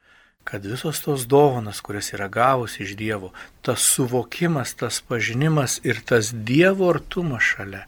kad 0.45 0.67
visos 0.67 1.01
tos 1.01 1.27
dovanas, 1.27 1.81
kurias 1.81 2.13
yra 2.13 2.29
gavusi 2.29 2.83
iš 2.83 2.95
Dievo, 2.97 3.33
tas 3.63 3.81
suvokimas, 3.81 4.75
tas 4.75 5.01
pažinimas 5.01 5.81
ir 5.85 6.01
tas 6.05 6.33
Dievo 6.33 6.91
artumas 6.93 7.43
šalia, 7.43 7.87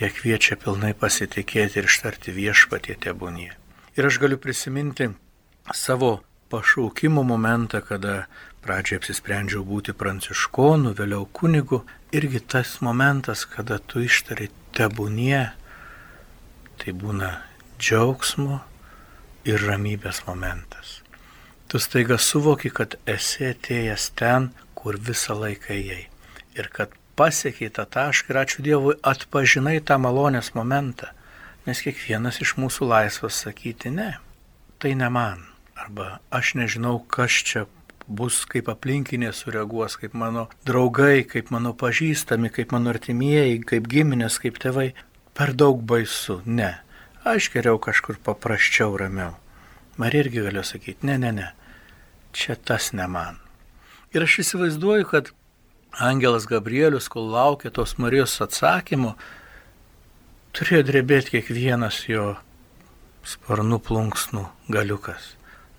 jie 0.00 0.08
kviečia 0.16 0.56
pilnai 0.56 0.94
pasitikėti 0.96 1.80
ir 1.80 1.90
ištarti 1.90 2.32
viešpatie 2.32 2.96
tebūnie. 3.04 3.52
Ir 4.00 4.08
aš 4.08 4.20
galiu 4.22 4.40
prisiminti 4.40 5.10
savo 5.74 6.20
pašaukimo 6.50 7.22
momentą, 7.22 7.80
kada 7.80 8.26
pradžioje 8.64 9.00
apsisprendžiau 9.00 9.64
būti 9.64 9.94
pranciškonu, 9.96 10.94
vėliau 10.98 11.28
kunigu, 11.32 11.84
irgi 12.12 12.40
tas 12.40 12.80
momentas, 12.84 13.46
kada 13.48 13.78
tu 13.78 14.02
ištari 14.04 14.50
tebūnie, 14.76 15.52
tai 16.80 16.96
būna 16.96 17.36
džiaugsmo, 17.78 18.60
ir 19.44 19.62
ramybės 19.64 20.24
momentas. 20.26 21.00
Tu 21.70 21.78
staiga 21.78 22.18
suvoki, 22.18 22.70
kad 22.70 22.96
esi 23.08 23.52
atėjęs 23.52 24.10
ten, 24.18 24.50
kur 24.74 24.98
visą 24.98 25.36
laiką 25.38 25.72
ėjai. 25.76 26.02
Ir 26.58 26.68
kad 26.74 26.92
pasiekiai 27.16 27.70
tą 27.76 27.86
tašką 27.86 28.32
ir 28.32 28.40
ačiū 28.42 28.64
Dievui 28.66 28.96
atpažinai 29.06 29.78
tą 29.86 30.00
malonės 30.02 30.52
momentą. 30.56 31.12
Nes 31.66 31.82
kiekvienas 31.84 32.40
iš 32.42 32.56
mūsų 32.58 32.88
laisvas 32.90 33.38
sakyti 33.44 33.92
ne. 33.94 34.16
Tai 34.80 34.94
ne 34.96 35.08
man. 35.12 35.44
Arba 35.80 36.18
aš 36.34 36.54
nežinau, 36.60 36.98
kas 37.08 37.40
čia 37.46 37.64
bus, 38.06 38.42
kaip 38.50 38.68
aplinkinė 38.72 39.32
sureaguos, 39.36 39.96
kaip 40.00 40.14
mano 40.18 40.48
draugai, 40.66 41.24
kaip 41.24 41.50
mano 41.54 41.72
pažįstami, 41.78 42.50
kaip 42.52 42.74
mano 42.76 42.92
artimieji, 42.92 43.62
kaip 43.72 43.88
giminės, 43.90 44.40
kaip 44.42 44.60
tėvai. 44.60 44.92
Per 45.34 45.54
daug 45.56 45.80
baisu. 45.86 46.40
Ne 46.44 46.74
aš 47.24 47.50
geriau 47.52 47.78
kažkur 47.78 48.16
paprasčiau 48.24 48.96
ramiau. 48.96 49.34
Marija 49.96 50.24
irgi 50.24 50.44
galiu 50.44 50.64
sakyti, 50.64 51.06
ne, 51.06 51.18
ne, 51.18 51.32
ne, 51.32 51.48
čia 52.32 52.56
tas 52.56 52.92
ne 52.92 53.06
man. 53.06 53.36
Ir 54.14 54.24
aš 54.24 54.40
įsivaizduoju, 54.44 55.06
kad 55.10 55.32
Angelas 56.00 56.46
Gabrielius, 56.48 57.10
kol 57.12 57.28
laukė 57.34 57.72
tos 57.74 57.96
Marijos 58.00 58.38
atsakymo, 58.40 59.16
turėjo 60.56 60.86
drebėti 60.86 61.36
kiekvienas 61.36 62.04
jo 62.08 62.32
sparnų 63.26 63.80
plunksnų 63.84 64.46
galiukas. 64.72 65.34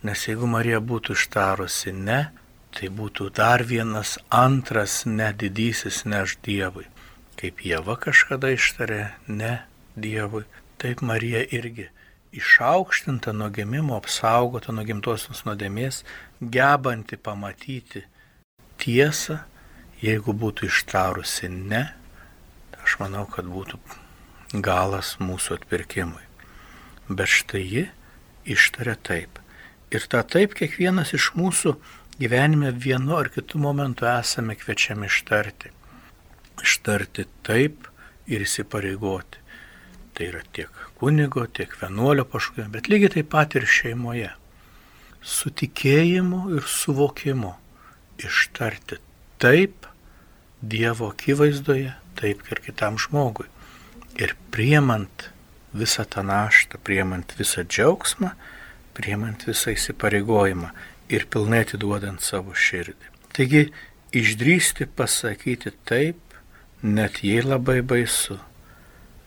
Nes 0.08 0.28
jeigu 0.28 0.48
Marija 0.50 0.80
būtų 0.82 1.18
ištarusi 1.18 1.94
ne, 1.94 2.22
tai 2.74 2.90
būtų 2.90 3.30
dar 3.38 3.64
vienas 3.68 4.18
antras 4.30 5.04
nedidysis 5.06 6.06
neš 6.06 6.40
Dievui. 6.46 6.88
Kaip 7.38 7.62
Jėva 7.66 7.98
kažkada 8.00 8.50
ištarė 8.54 9.04
ne 9.28 9.60
Dievui, 9.96 10.46
Taip 10.82 11.02
Marija 11.02 11.44
irgi 11.54 11.90
išaukštinta 12.34 13.32
nuo 13.32 13.50
gimimo, 13.54 13.94
apsaugota 14.02 14.74
nuo 14.74 14.82
gimtosios 14.88 15.44
nuodėmės, 15.46 16.00
gebanti 16.56 17.20
pamatyti 17.22 18.02
tiesą, 18.82 19.36
jeigu 20.02 20.34
būtų 20.44 20.72
ištarusi 20.72 21.52
ne, 21.54 21.84
aš 22.82 22.98
manau, 23.04 23.28
kad 23.30 23.46
būtų 23.46 23.78
galas 24.66 25.14
mūsų 25.22 25.60
atpirkimui. 25.60 26.26
Bet 27.14 27.30
štai 27.30 27.62
ji 27.62 27.86
ištarė 28.58 28.98
taip. 29.06 29.41
Ir 29.92 30.08
tą 30.08 30.22
taip 30.24 30.54
kiekvienas 30.56 31.12
iš 31.18 31.34
mūsų 31.36 31.76
gyvenime 32.22 32.72
vienu 32.72 33.18
ar 33.18 33.28
kitu 33.34 33.60
momentu 33.60 34.08
esame 34.08 34.56
kviečiami 34.56 35.10
ištarti. 35.12 35.72
Ištarti 36.64 37.26
taip 37.48 37.90
ir 38.32 38.46
įsipareigoti. 38.46 39.42
Tai 40.16 40.28
yra 40.28 40.44
tiek 40.56 40.80
kunigo, 41.00 41.44
tiek 41.48 41.74
vienuolio 41.82 42.24
pašūkė, 42.30 42.70
bet 42.72 42.88
lygiai 42.92 43.16
taip 43.18 43.32
pat 43.34 43.58
ir 43.60 43.68
šeimoje. 43.68 44.30
Su 45.22 45.52
tikėjimu 45.52 46.42
ir 46.56 46.68
suvokimu 46.68 47.54
ištarti 48.22 49.00
taip 49.42 49.88
Dievo 50.62 51.08
akivaizdoje, 51.10 51.96
taip 52.20 52.44
ir 52.54 52.60
kitam 52.62 53.00
žmogui. 53.02 53.48
Ir 54.22 54.36
priemant 54.54 55.32
visą 55.74 56.06
tą 56.06 56.22
naštą, 56.22 56.78
priemant 56.86 57.34
visą 57.40 57.64
džiaugsmą, 57.66 58.30
priemant 58.98 59.46
visą 59.48 59.74
įsipareigojimą 59.76 60.72
ir 61.12 61.28
pilnai 61.32 61.64
atiduodant 61.66 62.22
savo 62.24 62.56
širdį. 62.56 63.10
Taigi 63.36 63.66
išdrysti 64.16 64.88
pasakyti 64.88 65.74
taip, 65.88 66.20
net 66.84 67.22
jei 67.24 67.44
labai 67.46 67.80
baisu, 67.86 68.40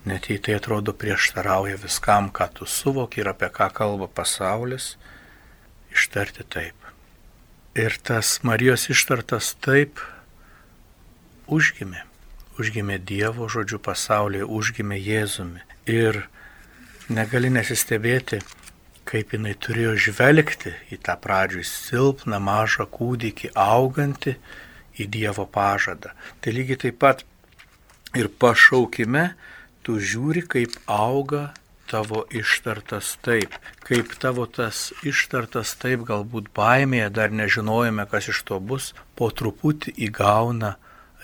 net 0.04 0.28
jei 0.30 0.40
tai 0.42 0.58
atrodo 0.58 0.92
prieštarauja 0.96 1.78
viskam, 1.80 2.30
ką 2.34 2.50
tu 2.58 2.68
suvoki 2.68 3.22
ir 3.22 3.30
apie 3.32 3.48
ką 3.52 3.70
kalba 3.72 4.08
pasaulis, 4.08 4.94
ištarti 5.94 6.44
taip. 6.50 6.76
Ir 7.74 7.96
tas 8.06 8.38
Marijos 8.46 8.88
ištartas 8.92 9.54
taip 9.64 10.02
užgimė. 11.50 12.04
Užgimė 12.54 13.00
Dievo 13.02 13.48
žodžių 13.50 13.80
pasaulyje, 13.82 14.44
užgimė 14.46 15.00
Jėzumi. 15.02 15.64
Ir 15.90 16.20
negali 17.10 17.50
nesistebėti, 17.50 18.38
kaip 19.08 19.34
jinai 19.36 19.54
turėjo 19.60 19.94
žvelgti 20.08 20.72
į 20.94 21.00
tą 21.04 21.16
pradžių 21.20 21.64
silpną 21.68 22.40
mažą 22.42 22.86
kūdikį, 22.90 23.52
augantį 23.54 24.36
į 25.00 25.08
Dievo 25.10 25.46
pažadą. 25.50 26.14
Tai 26.40 26.54
lygiai 26.54 26.80
taip 26.86 27.00
pat 27.02 27.24
ir 28.16 28.30
pašaukime 28.30 29.32
tu 29.84 29.98
žiūri, 30.00 30.44
kaip 30.48 30.76
auga 30.88 31.52
tavo 31.90 32.24
ištartas 32.32 33.14
taip, 33.22 33.52
kaip 33.84 34.14
tavo 34.20 34.46
tas 34.48 34.88
ištartas 35.04 35.74
taip, 35.80 36.06
galbūt 36.08 36.48
baimėje 36.56 37.10
dar 37.12 37.34
nežinojome, 37.34 38.06
kas 38.10 38.30
iš 38.32 38.40
to 38.48 38.60
bus, 38.60 38.92
po 39.18 39.28
truputį 39.30 39.92
įgauna 40.08 40.74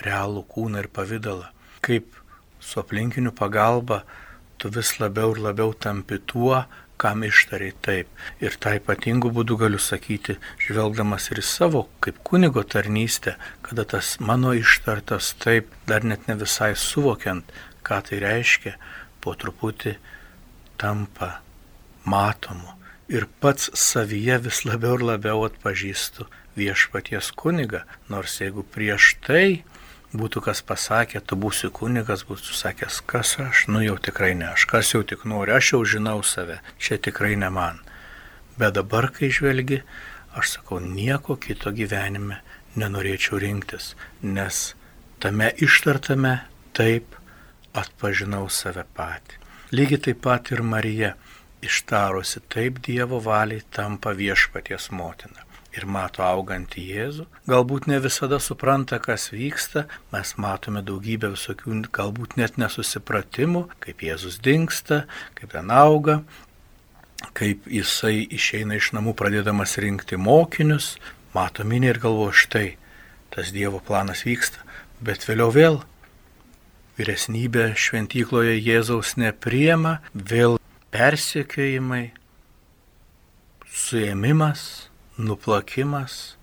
realų 0.05 0.45
kūną 0.53 0.85
ir 0.85 0.91
pavydalą. 0.93 1.49
Kaip 1.81 2.13
su 2.61 2.81
aplinkiniu 2.83 3.33
pagalba 3.33 4.03
tu 4.61 4.69
vis 4.69 4.99
labiau 5.01 5.33
ir 5.35 5.41
labiau 5.49 5.73
tampi 5.73 6.21
tuo, 6.21 6.65
kam 7.01 7.25
ištariai 7.25 7.75
taip. 7.85 8.09
Ir 8.45 8.57
tą 8.61 8.75
ypatingų 8.79 9.33
būdų 9.37 9.57
galiu 9.65 9.81
sakyti, 9.81 10.37
žvelgdamas 10.61 11.31
ir 11.33 11.41
į 11.43 11.47
savo 11.49 11.87
kaip 12.05 12.21
kunigo 12.27 12.65
tarnystę, 12.75 13.37
kada 13.67 13.87
tas 13.89 14.19
mano 14.21 14.53
ištartas 14.57 15.33
taip, 15.41 15.73
dar 15.89 16.05
net 16.05 16.29
ne 16.29 16.37
visai 16.43 16.75
suvokiant, 16.77 17.49
ką 17.87 18.03
tai 18.09 18.21
reiškia, 18.25 18.77
po 19.21 19.35
truputį 19.37 19.97
tampa 20.81 21.39
matomu 22.05 22.77
ir 23.11 23.27
pats 23.43 23.71
savyje 23.75 24.39
vis 24.47 24.63
labiau 24.69 24.97
ir 24.99 25.05
labiau 25.05 25.43
atpažįstu 25.49 26.29
viešpaties 26.59 27.33
kunigą, 27.41 27.83
nors 28.13 28.39
jeigu 28.43 28.63
prieš 28.75 29.15
tai 29.27 29.63
būtų 30.17 30.43
kas 30.49 30.63
pasakė, 30.67 31.21
tu 31.23 31.37
būsi 31.39 31.71
kunigas, 31.75 32.25
būtų 32.29 32.55
sakęs, 32.57 33.01
kas 33.07 33.37
aš, 33.43 33.67
nu 33.71 33.83
jau 33.85 33.97
tikrai 33.99 34.33
ne 34.35 34.51
aš, 34.53 34.67
kas 34.71 34.93
jau 34.95 35.03
tik 35.07 35.25
nori, 35.25 35.55
aš 35.55 35.75
jau 35.75 35.83
žinau 35.95 36.21
save, 36.27 36.61
čia 36.79 36.99
tikrai 36.99 37.37
ne 37.39 37.51
man. 37.51 37.81
Bet 38.59 38.75
dabar, 38.79 39.11
kai 39.15 39.31
žvelgi, 39.31 39.83
aš 40.35 40.57
sakau, 40.57 40.81
nieko 40.83 41.37
kito 41.41 41.73
gyvenime 41.75 42.41
nenorėčiau 42.79 43.39
rinktis, 43.43 43.95
nes 44.23 44.75
tame 45.23 45.51
ištartame 45.63 46.41
taip 46.77 47.17
atpažinau 47.75 48.49
save 48.51 48.85
patį. 48.97 49.39
Lygiai 49.71 50.03
taip 50.09 50.25
pat 50.27 50.51
ir 50.51 50.65
Marija 50.67 51.15
ištarusi 51.63 52.43
taip 52.51 52.81
Dievo 52.83 53.21
valiai 53.23 53.63
tampa 53.71 54.11
viešpaties 54.17 54.91
motina. 54.91 55.47
Ir 55.77 55.87
mato 55.87 56.25
augantį 56.27 56.85
Jėzų, 56.91 57.27
galbūt 57.51 57.87
ne 57.91 58.01
visada 58.03 58.41
supranta, 58.43 58.99
kas 59.03 59.29
vyksta, 59.33 59.87
mes 60.15 60.35
matome 60.41 60.83
daugybę 60.87 61.33
visokių, 61.35 61.77
galbūt 61.95 62.37
net 62.41 62.59
nesusipratimų, 62.61 63.67
kaip 63.85 64.03
Jėzus 64.05 64.41
dinksta, 64.43 65.05
kaip 65.39 65.55
ten 65.55 65.71
auga, 65.75 66.21
kaip 67.37 67.69
jisai 67.71 68.25
išeina 68.27 68.81
iš 68.81 68.93
namų 68.97 69.15
pradėdamas 69.19 69.77
rinkti 69.83 70.19
mokinius, 70.19 70.97
mato 71.37 71.67
minį 71.67 71.95
ir 71.95 72.03
galvo 72.03 72.31
štai, 72.35 72.75
tas 73.31 73.55
Dievo 73.55 73.79
planas 73.85 74.25
vyksta, 74.27 74.65
bet 75.05 75.25
vėliau 75.29 75.55
vėl 75.55 75.81
vyresnybė 76.99 77.71
šventykloje 77.79 78.59
Jėzaus 78.59 79.15
nepriema, 79.21 80.01
vėl 80.13 80.59
persiekiojimai, 80.93 82.11
suėmimas, 83.71 84.90
nuplakimas, 85.21 86.37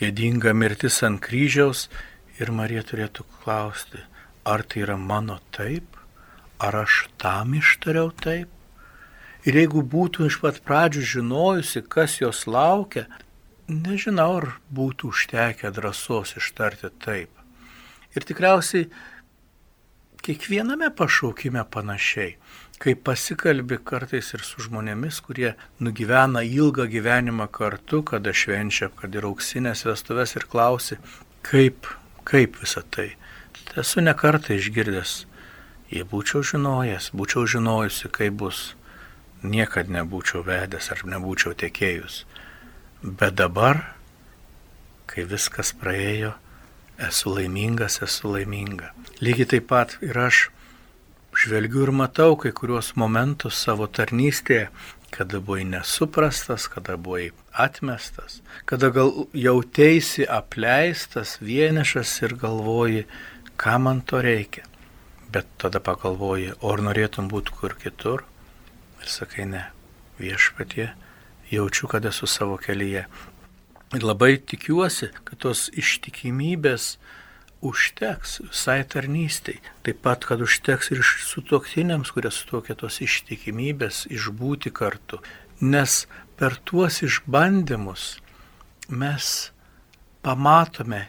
gėdinga 0.00 0.54
mirtis 0.56 1.00
ant 1.06 1.22
kryžiaus 1.24 1.88
ir 2.40 2.50
Marija 2.54 2.84
turėtų 2.86 3.26
klausti, 3.40 4.02
ar 4.44 4.64
tai 4.66 4.84
yra 4.84 4.96
mano 5.00 5.38
taip, 5.54 5.96
ar 6.58 6.84
aš 6.84 7.06
tam 7.20 7.54
ištariau 7.58 8.12
taip. 8.24 8.50
Ir 9.44 9.58
jeigu 9.60 9.82
būtų 9.84 10.28
iš 10.30 10.40
pat 10.40 10.62
pradžių 10.64 11.04
žinojusi, 11.14 11.84
kas 11.84 12.16
jos 12.22 12.46
laukia, 12.48 13.04
nežinau, 13.68 14.30
ar 14.40 14.46
būtų 14.72 15.12
užtekę 15.12 15.72
drąsos 15.76 16.36
ištarti 16.40 16.90
taip. 17.04 17.30
Ir 18.16 18.24
tikriausiai 18.24 18.88
kiekviename 20.24 20.88
pašaukime 20.96 21.64
panašiai 21.68 22.38
kai 22.78 22.94
pasikalbi 22.94 23.78
kartais 23.86 24.32
ir 24.34 24.42
su 24.44 24.62
žmonėmis, 24.64 25.20
kurie 25.24 25.54
nugyvena 25.80 26.42
ilgą 26.44 26.86
gyvenimą 26.90 27.46
kartu, 27.52 28.02
kada 28.02 28.34
švenčia, 28.34 28.90
kad 28.98 29.14
ir 29.14 29.26
auksinės 29.28 29.84
vestuves 29.86 30.34
ir 30.36 30.46
klausi, 30.50 30.98
kaip, 31.46 31.88
kaip 32.28 32.58
visa 32.60 32.82
tai. 32.90 33.12
Tai 33.64 33.82
esu 33.84 34.02
nekartą 34.04 34.56
išgirdęs, 34.58 35.16
jei 35.92 36.06
būčiau 36.08 36.42
žinojęs, 36.44 37.12
būčiau 37.16 37.46
žinojusi, 37.54 38.10
kaip 38.12 38.40
bus, 38.42 38.62
niekad 39.44 39.92
nebūčiau 39.92 40.42
vedęs 40.46 40.90
ar 40.94 41.04
nebūčiau 41.14 41.54
tiekėjus. 41.60 42.24
Bet 43.04 43.36
dabar, 43.36 43.82
kai 45.06 45.26
viskas 45.28 45.74
praėjo, 45.76 46.32
esu 46.98 47.34
laimingas, 47.36 48.00
esu 48.02 48.32
laiminga. 48.32 48.92
Lygiai 49.20 49.50
taip 49.54 49.68
pat 49.70 49.98
ir 50.02 50.18
aš 50.18 50.48
žvelgiu 51.38 51.84
ir 51.86 51.92
matau 51.94 52.36
kai 52.40 52.52
kuriuos 52.54 52.92
momentus 53.00 53.58
savo 53.66 53.86
tarnystėje, 53.86 54.68
kada 55.14 55.38
buvai 55.40 55.64
nesuprastas, 55.68 56.66
kada 56.70 56.96
buvai 56.98 57.30
atmestas, 57.66 58.40
kada 58.66 58.90
gal 58.94 59.28
jautėsi 59.34 60.26
apleistas, 60.26 61.36
vienišas 61.42 62.14
ir 62.26 62.34
galvoji, 62.40 63.04
ką 63.58 63.76
man 63.82 64.02
to 64.02 64.22
reikia. 64.24 64.66
Bet 65.34 65.46
tada 65.58 65.82
pagalvoji, 65.82 66.54
ar 66.62 66.82
norėtum 66.86 67.30
būti 67.30 67.54
kur 67.58 67.74
kitur? 67.78 68.24
Ir 69.02 69.10
sakai, 69.10 69.46
ne, 69.50 69.64
viešpatie, 70.18 70.92
jaučiu, 71.50 71.90
kad 71.90 72.06
esu 72.10 72.26
savo 72.30 72.58
kelyje. 72.58 73.06
Ir 73.94 74.06
labai 74.06 74.36
tikiuosi, 74.38 75.10
kad 75.26 75.42
tos 75.42 75.68
ištikimybės 75.74 76.96
užteks 77.64 78.38
visai 78.48 78.82
tarnystėj. 78.88 79.60
Taip 79.86 80.02
pat, 80.04 80.26
kad 80.28 80.42
užteks 80.44 80.92
ir 80.94 81.02
su 81.04 81.42
toktiniams, 81.48 82.12
kurie 82.14 82.32
sutokia 82.34 82.76
tos 82.78 83.00
ištikimybės, 83.04 84.04
išbūti 84.12 84.72
kartu. 84.74 85.22
Nes 85.64 86.04
per 86.38 86.58
tuos 86.68 87.00
išbandymus 87.06 88.14
mes 88.90 89.32
pamatome, 90.24 91.06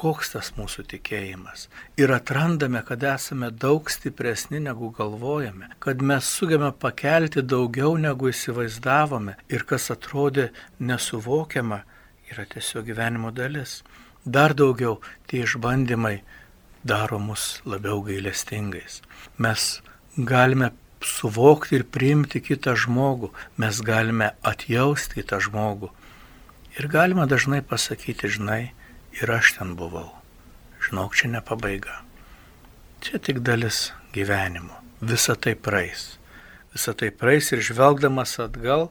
koks 0.00 0.32
tas 0.32 0.50
mūsų 0.56 0.84
tikėjimas. 0.94 1.66
Ir 2.00 2.12
atrandame, 2.14 2.80
kad 2.86 3.02
esame 3.04 3.50
daug 3.50 3.90
stipresni 3.92 4.60
negu 4.62 4.90
galvojame, 4.96 5.72
kad 5.82 6.00
mes 6.00 6.28
sugebame 6.38 6.72
pakelti 6.72 7.42
daugiau 7.42 7.96
negu 8.00 8.30
įsivaizdavome 8.30 9.36
ir 9.52 9.66
kas 9.68 9.90
atrodė 9.92 10.50
nesuvokiama, 10.78 11.82
yra 12.30 12.46
tiesiog 12.48 12.86
gyvenimo 12.88 13.34
dalis. 13.34 13.80
Dar 14.24 14.52
daugiau 14.52 15.00
tie 15.26 15.44
išbandymai 15.46 16.20
daro 16.84 17.18
mus 17.18 17.60
labiau 17.64 18.02
gailestingais. 18.04 19.00
Mes 19.38 19.80
galime 20.16 20.72
suvokti 21.00 21.78
ir 21.78 21.84
priimti 21.88 22.40
kitą 22.44 22.76
žmogų, 22.76 23.30
mes 23.56 23.80
galime 23.80 24.34
atjausti 24.44 25.20
kitą 25.20 25.40
žmogų. 25.40 25.88
Ir 26.76 26.88
galima 26.88 27.26
dažnai 27.26 27.62
pasakyti, 27.64 28.28
žinai, 28.28 28.72
ir 29.16 29.32
aš 29.32 29.56
ten 29.58 29.74
buvau. 29.76 30.12
Žinok, 30.84 31.16
čia 31.16 31.32
ne 31.32 31.40
pabaiga. 31.40 32.02
Čia 33.00 33.18
tik 33.18 33.40
dalis 33.40 33.90
gyvenimo. 34.12 34.76
Visa 35.00 35.34
tai 35.36 35.56
praeis. 35.56 36.18
Visa 36.72 36.92
tai 36.92 37.10
praeis 37.10 37.50
ir 37.52 37.64
žvelgdamas 37.64 38.36
atgal, 38.40 38.90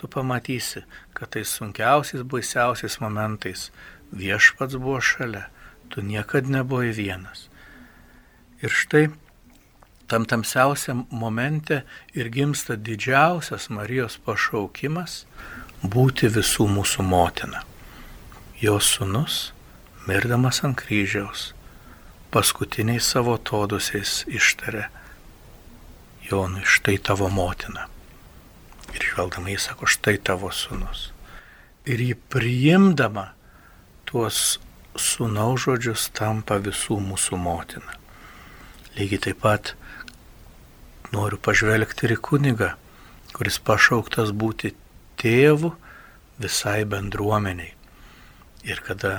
tu 0.00 0.08
pamatysi, 0.08 0.82
kad 1.12 1.36
tai 1.36 1.44
sunkiausiais, 1.44 2.24
baisiausiais 2.24 2.98
momentais 3.04 3.68
viešpats 4.12 4.76
buvo 4.76 5.00
šalia, 5.00 5.48
tu 5.88 6.02
niekad 6.02 6.48
nebuvai 6.48 6.92
vienas. 6.96 7.48
Ir 8.62 8.70
štai 8.70 9.08
tam 10.06 10.24
tamsiausiam 10.28 11.06
momente 11.10 11.82
ir 12.14 12.28
gimsta 12.28 12.76
didžiausias 12.76 13.70
Marijos 13.72 14.18
pašaukimas 14.24 15.24
būti 15.82 16.28
visų 16.28 16.68
mūsų 16.68 17.04
motina. 17.08 17.64
Jos 18.60 18.92
sunus, 18.98 19.38
mirdamas 20.06 20.62
ant 20.62 20.76
kryžiaus, 20.78 21.52
paskutiniais 22.30 23.08
savo 23.08 23.38
todusiais 23.38 24.22
ištarė 24.28 24.88
Jonui, 26.28 26.62
štai 26.64 26.98
tavo 27.02 27.26
motina. 27.28 27.88
Ir 28.94 29.02
žvelgdama 29.02 29.50
jis 29.50 29.66
sako, 29.68 29.88
štai 29.90 30.18
tavo 30.22 30.52
sunus. 30.54 31.10
Ir 31.88 31.98
jį 32.00 32.14
priimdama 32.30 33.32
tuos 34.12 34.60
sūnaus 35.00 35.64
žodžius 35.64 36.10
tampa 36.12 36.58
visų 36.60 36.98
mūsų 37.00 37.38
motina. 37.40 37.94
Lygiai 38.92 39.22
taip 39.24 39.38
pat 39.40 39.70
noriu 41.14 41.38
pažvelgti 41.40 42.10
ir 42.10 42.18
kunigą, 42.20 42.74
kuris 43.32 43.56
pašauktas 43.64 44.34
būti 44.36 44.74
tėvu 45.22 45.72
visai 46.44 46.82
bendruomeniai. 46.84 47.72
Ir 48.68 48.84
kada 48.84 49.14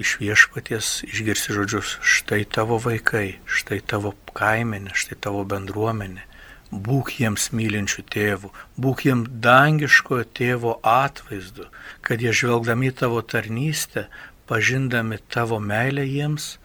iš 0.00 0.16
viešpaties 0.24 1.04
išgirsi 1.10 1.52
žodžius, 1.56 1.98
štai 2.00 2.46
tavo 2.48 2.80
vaikai, 2.80 3.42
štai 3.44 3.82
tavo 3.84 4.14
kaimenė, 4.32 4.96
štai 4.96 5.20
tavo 5.28 5.44
bendruomenė, 5.44 6.24
būk 6.70 7.12
jiems 7.20 7.50
mylinčių 7.54 8.02
tėvų, 8.10 8.50
būk 8.80 9.04
jiems 9.06 9.30
dangiškojo 9.42 10.26
tėvo 10.34 10.76
atvaizdu, 10.82 11.68
kad 12.02 12.22
jie 12.22 12.32
žvelgdami 12.34 12.90
tavo 12.90 13.22
tarnystę, 13.22 14.06
pažindami 14.46 15.18
tavo 15.30 15.60
meilę 15.60 16.06
jiems, 16.06 16.56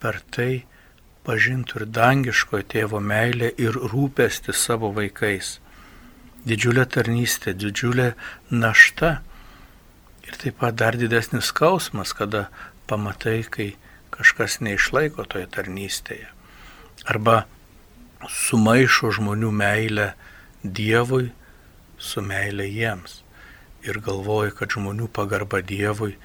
per 0.00 0.20
tai 0.30 0.66
pažintų 1.26 1.80
ir 1.80 1.86
dangiškojo 1.90 2.66
tėvo 2.72 3.00
meilę 3.00 3.50
ir 3.58 3.72
rūpesti 3.74 4.54
savo 4.54 4.92
vaikais. 4.94 5.58
Didžiulė 6.46 6.84
tarnystė, 6.86 7.56
didžiulė 7.56 8.12
našta 8.50 9.20
ir 10.28 10.38
taip 10.38 10.60
pat 10.60 10.76
dar 10.78 10.96
didesnis 11.00 11.50
skausmas, 11.50 12.12
kada 12.14 12.46
pamatai, 12.86 13.42
kai 13.42 13.74
kažkas 14.14 14.60
neišlaiko 14.62 15.26
toje 15.26 15.48
tarnystėje. 15.50 16.28
Arba 17.06 17.44
sumaišo 18.30 19.12
žmonių 19.18 19.52
meilę 19.52 20.12
Dievui 20.62 21.30
su 21.98 22.22
meilė 22.24 22.66
jiems 22.66 23.20
ir 23.86 24.00
galvoja, 24.02 24.50
kad 24.50 24.74
žmonių 24.74 25.08
pagarba 25.14 25.60
Dievui 25.62 26.16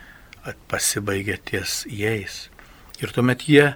pasibaigia 0.71 1.37
ties 1.37 1.83
jais. 1.85 2.47
Ir 3.01 3.13
tuomet 3.13 3.45
jie 3.49 3.73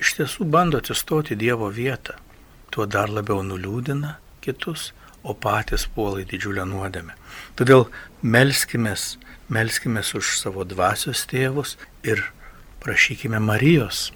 iš 0.00 0.16
tiesų 0.18 0.46
bando 0.52 0.80
atsistoti 0.82 1.36
Dievo 1.38 1.70
vietą. 1.72 2.18
Tuo 2.72 2.86
dar 2.86 3.12
labiau 3.12 3.42
nuliūdina 3.44 4.16
kitus, 4.44 4.90
o 5.22 5.34
patys 5.38 5.86
puolai 5.94 6.24
didžiulę 6.26 6.64
nuodėmę. 6.66 7.14
Todėl 7.56 7.86
melskimės, 8.22 9.16
melskimės 9.52 10.12
už 10.18 10.36
savo 10.40 10.64
dvasios 10.66 11.22
tėvus 11.30 11.76
ir 12.02 12.24
prašykime 12.82 13.38
Marijos, 13.38 14.10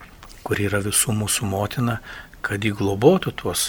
kuri 0.46 0.66
yra 0.66 0.80
visų 0.82 1.14
mūsų 1.20 1.46
motina, 1.50 2.00
kad 2.46 2.62
jį 2.62 2.76
globotų 2.78 3.32
tuos 3.42 3.66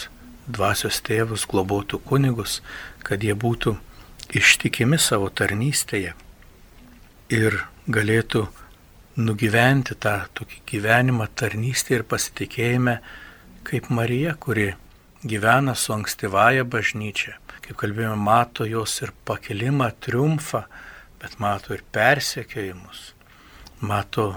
dvasios 0.48 1.02
tėvus, 1.04 1.48
globotų 1.50 2.00
kunigus, 2.08 2.62
kad 3.04 3.24
jie 3.26 3.34
būtų 3.34 3.76
ištikimi 4.38 5.00
savo 5.02 5.30
tarnystėje 5.34 6.14
ir 7.34 7.60
galėtų 7.88 8.46
nugyventi 9.18 9.98
tą 9.98 10.20
tokį 10.38 10.62
gyvenimą 10.72 11.28
tarnystėje 11.40 12.02
ir 12.02 12.06
pasitikėjime 12.12 13.00
kaip 13.68 13.90
Marija, 13.90 14.36
kuri 14.40 14.70
gyvena 15.28 15.76
su 15.76 15.94
ankstyvaja 15.96 16.64
bažnyčia. 16.64 17.36
Kaip 17.68 17.76
kalbėjome, 17.82 18.16
mato 18.24 18.64
jos 18.64 18.94
ir 19.02 19.12
pakelimą, 19.28 19.90
triumfą, 20.00 20.62
bet 21.20 21.40
mato 21.44 21.74
ir 21.76 21.82
persekiojimus, 21.92 23.12
mato 23.82 24.30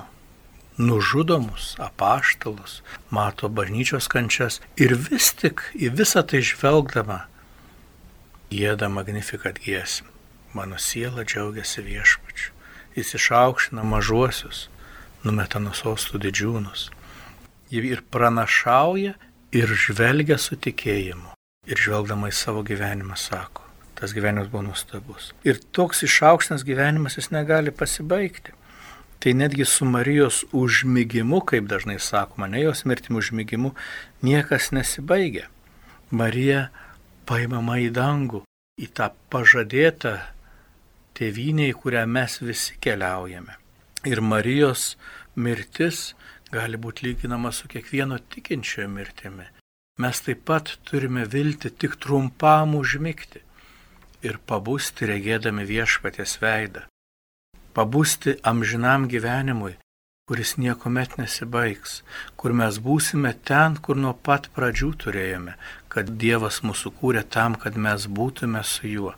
nužudomus 0.80 1.74
apaštalus, 1.78 2.80
mato 3.10 3.48
bažnyčios 3.48 4.08
kančias 4.08 4.60
ir 4.80 4.96
vis 4.96 5.32
tik 5.36 5.62
į 5.76 5.92
visą 6.00 6.24
tai 6.24 6.40
žvelgdama 6.40 7.26
jėda 8.50 8.88
magnifikat 8.90 9.60
giesim. 9.62 10.08
Mano 10.54 10.78
siela 10.78 11.22
džiaugiasi 11.24 11.84
viešpačiu. 11.86 12.52
Jis 12.96 13.14
išaukština 13.14 13.84
mažuosius, 13.86 14.66
numeta 15.22 15.60
nuo 15.62 15.76
sostų 15.76 16.18
didžiūnus. 16.24 16.88
Ji 17.70 17.84
ir 17.92 18.02
pranašauja, 18.10 19.14
ir 19.54 19.74
žvelgia 19.84 20.38
su 20.38 20.58
tikėjimu. 20.58 21.36
Ir 21.70 21.78
žvelgdama 21.78 22.30
į 22.32 22.34
savo 22.34 22.64
gyvenimą 22.66 23.14
sako, 23.20 23.62
tas 23.94 24.14
gyvenimas 24.16 24.48
buvo 24.50 24.64
nuostabus. 24.70 25.30
Ir 25.46 25.60
toks 25.76 26.02
išaukštinas 26.08 26.64
gyvenimas 26.66 27.18
jis 27.20 27.30
negali 27.30 27.70
pasibaigti. 27.70 28.56
Tai 29.20 29.34
netgi 29.34 29.64
su 29.68 29.84
Marijos 29.84 30.44
užmygimu, 30.52 31.42
kaip 31.44 31.66
dažnai 31.68 31.98
sakoma, 32.00 32.46
ne 32.48 32.62
jos 32.62 32.86
mirtimu 32.88 33.18
užmygimu, 33.20 33.74
niekas 34.24 34.70
nesibaigia. 34.72 35.50
Marija 36.10 36.70
paimama 37.28 37.76
į 37.84 37.90
dangų, 37.98 38.40
į 38.80 38.86
tą 38.96 39.10
pažadėtą 39.28 40.14
tėvynę, 41.18 41.66
į 41.68 41.74
kurią 41.82 42.06
mes 42.08 42.38
visi 42.40 42.78
keliaujame. 42.80 43.58
Ir 44.08 44.24
Marijos 44.24 44.94
mirtis 45.36 46.14
gali 46.48 46.80
būti 46.80 47.10
lyginama 47.10 47.52
su 47.52 47.68
kiekvieno 47.68 48.16
tikinčiojo 48.32 48.88
mirtimi. 48.88 49.50
Mes 50.00 50.24
taip 50.24 50.46
pat 50.48 50.78
turime 50.88 51.26
vilti 51.28 51.68
tik 51.68 52.00
trumpam 52.00 52.72
užmygti 52.80 53.44
ir 54.24 54.40
pabusti 54.48 55.12
regėdami 55.12 55.68
viešpatės 55.68 56.38
veidą 56.40 56.89
pabusti 57.74 58.36
amžinam 58.42 59.06
gyvenimui, 59.08 59.76
kuris 60.30 60.54
niekuomet 60.62 61.16
nesibaigs, 61.18 62.00
kur 62.38 62.54
mes 62.54 62.78
būsime 62.82 63.32
ten, 63.48 63.74
kur 63.82 63.98
nuo 63.98 64.12
pat 64.14 64.46
pradžių 64.54 64.90
turėjome, 65.02 65.56
kad 65.90 66.12
Dievas 66.22 66.60
mūsų 66.66 66.92
kūrė 67.00 67.24
tam, 67.36 67.56
kad 67.58 67.74
mes 67.86 68.06
būtume 68.06 68.62
su 68.62 68.86
juo, 68.86 69.14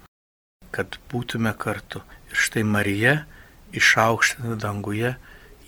kad 0.73 0.97
būtume 1.13 1.53
kartu. 1.65 2.01
Ir 2.33 2.41
štai 2.47 2.65
Marija 2.65 3.15
išaukština 3.77 4.57
danguje, 4.65 5.15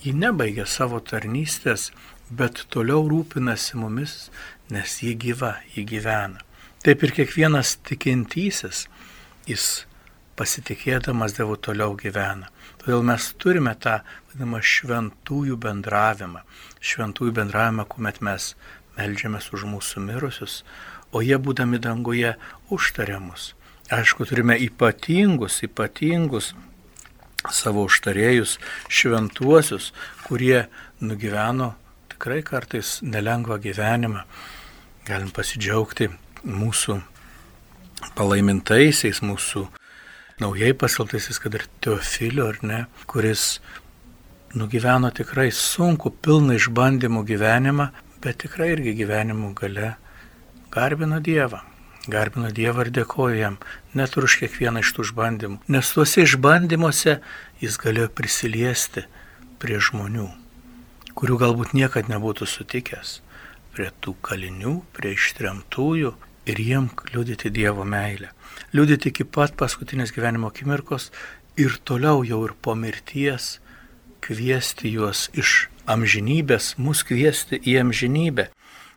ji 0.00 0.12
nebaigia 0.16 0.64
savo 0.64 1.00
tarnystės, 1.00 1.90
bet 2.30 2.64
toliau 2.72 3.04
rūpinasi 3.08 3.76
mumis, 3.76 4.30
nes 4.72 4.96
ji 5.04 5.12
gyva, 5.26 5.58
ji 5.74 5.84
gyvena. 5.88 6.40
Taip 6.84 7.04
ir 7.04 7.12
kiekvienas 7.16 7.76
tikintysis, 7.84 8.86
jis 9.48 9.68
pasitikėdamas 10.40 11.36
Dievu 11.36 11.56
toliau 11.56 11.94
gyvena. 12.00 12.50
Todėl 12.84 13.00
mes 13.08 13.30
turime 13.40 13.72
tą 13.80 14.02
vadinamą 14.28 14.58
šventųjų 14.60 15.56
bendravimą. 15.56 16.42
Šventųjų 16.84 17.32
bendravimą, 17.38 17.86
kuomet 17.88 18.20
mes 18.20 18.50
melžiamės 18.98 19.48
už 19.56 19.64
mūsų 19.70 20.02
mirusius, 20.04 20.58
o 21.08 21.22
jie 21.24 21.38
būdami 21.40 21.80
danguje 21.80 22.34
užtaria 22.68 23.22
mus. 23.24 23.54
Aišku, 23.88 24.26
turime 24.28 24.58
ypatingus, 24.60 25.62
ypatingus 25.64 26.52
savo 27.52 27.86
užtarėjus, 27.88 28.58
šventuosius, 28.88 29.92
kurie 30.28 30.66
nugyveno 31.00 31.72
tikrai 32.12 32.42
kartais 32.44 32.98
nelengvą 33.00 33.58
gyvenimą. 33.64 34.26
Galim 35.08 35.32
pasidžiaugti 35.32 36.10
mūsų 36.44 36.98
palaimintaisiais, 38.16 39.20
mūsų 39.24 39.66
naujai 40.44 40.74
pasaltasis, 40.76 41.40
kad 41.40 41.56
ir 41.56 41.64
Teofilio, 41.80 42.50
ar 42.52 42.60
ne, 42.62 42.80
kuris 43.08 43.60
nugyveno 44.54 45.10
tikrai 45.14 45.48
sunku, 45.50 46.12
pilną 46.12 46.58
išbandymų 46.58 47.24
gyvenimą, 47.30 47.88
bet 48.22 48.42
tikrai 48.44 48.74
irgi 48.74 48.94
gyvenimų 49.00 49.54
gale 49.58 49.94
garbino 50.74 51.20
Dievą. 51.24 51.62
Garbino 52.10 52.50
Dievą 52.52 52.84
ir 52.84 52.92
dėkoju 52.98 53.40
jam 53.40 53.56
net 53.96 54.16
už 54.20 54.36
kiekvieną 54.42 54.82
iš 54.84 54.92
tų 54.92 55.08
išbandymų. 55.08 55.60
Nes 55.72 55.92
tuose 55.96 56.26
išbandymuose 56.26 57.18
jis 57.62 57.80
galėjo 57.80 58.10
prisiliesti 58.12 59.06
prie 59.62 59.80
žmonių, 59.80 60.28
kurių 61.16 61.40
galbūt 61.40 61.72
niekad 61.78 62.12
nebūtų 62.12 62.48
sutikęs, 62.50 63.20
prie 63.72 63.88
tų 64.04 64.18
kalinių, 64.28 64.76
prie 64.92 65.14
ištremtųjų 65.16 66.12
ir 66.46 66.60
jiem 66.60 66.90
liudyti 67.12 67.50
Dievo 67.50 67.84
meilę 67.84 68.34
liudyti 68.74 69.12
iki 69.12 69.24
pat 69.24 69.54
paskutinės 69.58 70.12
gyvenimo 70.14 70.50
akimirkos 70.50 71.10
ir 71.60 71.76
toliau 71.86 72.24
jau 72.26 72.40
ir 72.46 72.54
po 72.62 72.74
mirties 72.78 73.58
kviesti 74.24 74.90
juos 74.94 75.28
iš 75.36 75.68
amžinybės, 75.90 76.74
mus 76.80 77.04
kviesti 77.06 77.60
į 77.60 77.76
amžinybę. 77.84 78.48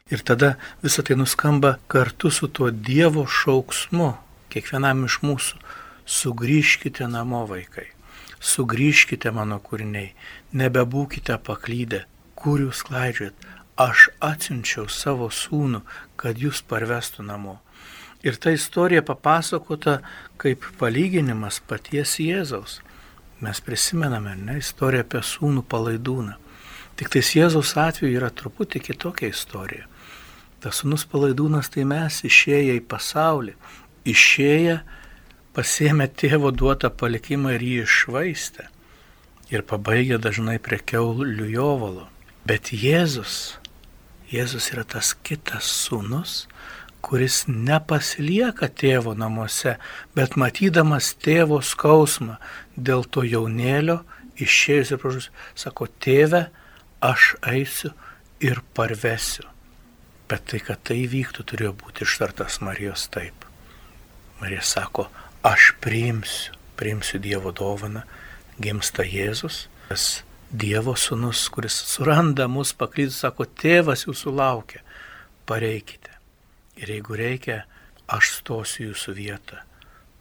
Ir 0.07 0.23
tada 0.23 0.55
visą 0.81 1.03
tai 1.03 1.17
nuskamba 1.19 1.75
kartu 1.91 2.31
su 2.31 2.47
tuo 2.47 2.71
Dievo 2.71 3.25
šauksmu 3.27 4.13
kiekvienam 4.53 5.03
iš 5.05 5.19
mūsų. 5.21 5.59
Sugrįžkite 6.07 7.05
namo 7.11 7.43
vaikai, 7.49 7.89
sugrįžkite 8.39 9.33
mano 9.35 9.59
kūriniai, 9.59 10.13
nebebūkite 10.55 11.35
paklydę, 11.43 12.05
kur 12.39 12.63
jūs 12.63 12.85
klaidžiat. 12.87 13.35
Aš 13.77 14.07
atsiunčiau 14.25 14.87
savo 14.89 15.27
sūnų, 15.29 15.83
kad 16.17 16.39
jūs 16.41 16.63
parvestų 16.65 17.25
namo. 17.27 17.59
Ir 18.25 18.39
ta 18.41 18.49
istorija 18.49 19.03
papasakota 19.05 19.99
kaip 20.41 20.65
palyginimas 20.79 21.59
paties 21.61 22.15
Jėzaus. 22.17 22.79
Mes 23.45 23.61
prisimename, 23.61 24.33
ne, 24.33 24.57
istoriją 24.57 25.05
apie 25.05 25.21
sūnų 25.21 25.61
palaidūną. 25.69 26.33
Tik 26.97 27.11
tais 27.13 27.29
Jėzaus 27.37 27.75
atveju 27.77 28.17
yra 28.17 28.31
truputį 28.33 28.81
kitokia 28.87 29.29
istorija. 29.29 29.85
Tas 30.57 30.81
sūnus 30.81 31.05
palaidūnas 31.11 31.69
tai 31.69 31.85
mes 31.85 32.23
išėję 32.25 32.79
į 32.79 32.83
pasaulį, 32.89 33.53
išėję 34.09 34.79
pasėmė 35.53 36.09
tėvo 36.17 36.49
duotą 36.49 36.89
palikimą 36.89 37.53
ir 37.59 37.67
jį 37.69 37.77
išvaistė. 37.85 38.65
Ir 39.53 39.61
pabaigė 39.69 40.17
dažnai 40.17 40.57
prie 40.57 40.81
keulių 40.81 41.45
jovalo. 41.53 42.09
Bet 42.47 42.73
Jėzus, 42.73 43.59
Jėzus 44.31 44.71
yra 44.73 44.83
tas 44.83 45.13
kitas 45.23 45.67
sūnus, 45.85 46.45
kuris 47.05 47.45
nepasilieka 47.47 48.67
tėvo 48.67 49.13
namuose, 49.15 49.77
bet 50.17 50.35
matydamas 50.35 51.13
tėvo 51.23 51.61
skausmą 51.63 52.35
dėl 52.75 53.05
to 53.07 53.23
jaunėlio, 53.23 54.01
išėjus 54.37 54.91
ir 54.91 55.01
pražus, 55.01 55.29
sako, 55.55 55.87
tėve, 56.03 56.47
aš 56.99 57.35
eisiu 57.47 57.93
ir 58.43 58.61
parvesiu. 58.75 59.47
Bet 60.27 60.43
tai, 60.51 60.59
kad 60.59 60.83
tai 60.83 61.05
vyktų, 61.07 61.47
turėjo 61.47 61.71
būti 61.79 62.03
ištartas 62.03 62.59
Marijos 62.59 63.07
taip. 63.13 63.47
Marija 64.41 64.61
sako, 64.61 65.07
aš 65.47 65.71
priimsiu, 65.81 66.57
priimsiu 66.77 67.21
Dievo 67.23 67.53
dovaną, 67.55 68.03
gimsta 68.61 69.05
Jėzus, 69.07 69.65
tas 69.87 70.09
Dievo 70.51 70.95
sunus, 70.95 71.49
kuris 71.49 71.75
suranda 71.75 72.45
mus 72.47 72.71
paklydus, 72.71 73.17
sako, 73.19 73.43
tėvas 73.43 74.05
jūsų 74.05 74.31
laukia, 74.31 74.79
pareikite. 75.43 76.13
Ir 76.79 76.93
jeigu 76.93 77.17
reikia, 77.19 77.57
aš 78.07 78.29
stosiu 78.37 78.85
jūsų 78.93 79.15
vietą. 79.17 79.59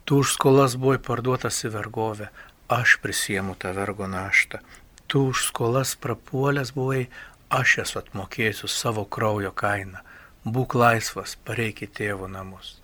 Tu 0.04 0.18
už 0.18 0.32
skolas 0.34 0.74
buvai 0.74 0.98
parduotas 0.98 1.60
į 1.62 1.70
vergovę, 1.76 2.32
aš 2.66 2.96
prisiemu 3.04 3.54
tą 3.54 3.70
vergo 3.76 4.10
naštą. 4.10 4.58
Tu 5.06 5.22
už 5.30 5.46
skolas 5.46 5.94
prapuolęs 5.94 6.74
buvai, 6.74 7.06
aš 7.46 7.78
esu 7.84 8.02
atmokėjusiu 8.02 8.66
savo 8.66 9.06
kraujo 9.06 9.54
kainą. 9.54 10.02
Būk 10.42 10.74
laisvas, 10.74 11.38
pareiki 11.46 11.86
tėvo 11.86 12.26
namus. 12.26 12.80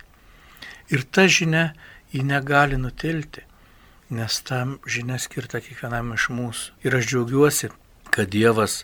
Ir 0.87 1.03
ta 1.03 1.27
žinia, 1.27 1.73
ji 2.15 2.23
negali 2.23 2.79
nutilti, 2.79 3.43
nes 4.13 4.39
tam 4.47 4.77
žinia 4.85 5.17
skirta 5.21 5.61
kiekvienam 5.63 6.13
iš 6.15 6.29
mūsų. 6.33 6.75
Ir 6.85 6.97
aš 6.99 7.09
džiaugiuosi, 7.11 7.69
kad 8.13 8.29
Dievas 8.33 8.83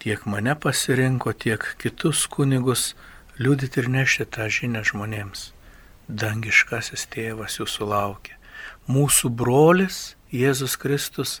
tiek 0.00 0.22
mane 0.30 0.54
pasirinko, 0.54 1.32
tiek 1.34 1.64
kitus 1.82 2.26
kunigus 2.30 2.94
liūdyti 3.40 3.82
ir 3.82 3.90
nešti 3.90 4.28
tą 4.36 4.46
žinią 4.52 4.84
žmonėms. 4.92 5.50
Dangiškasis 6.08 7.06
tėvas 7.12 7.58
jūsų 7.60 7.90
laukia. 7.90 8.38
Mūsų 8.90 9.30
brolis 9.34 10.16
Jėzus 10.34 10.76
Kristus 10.80 11.38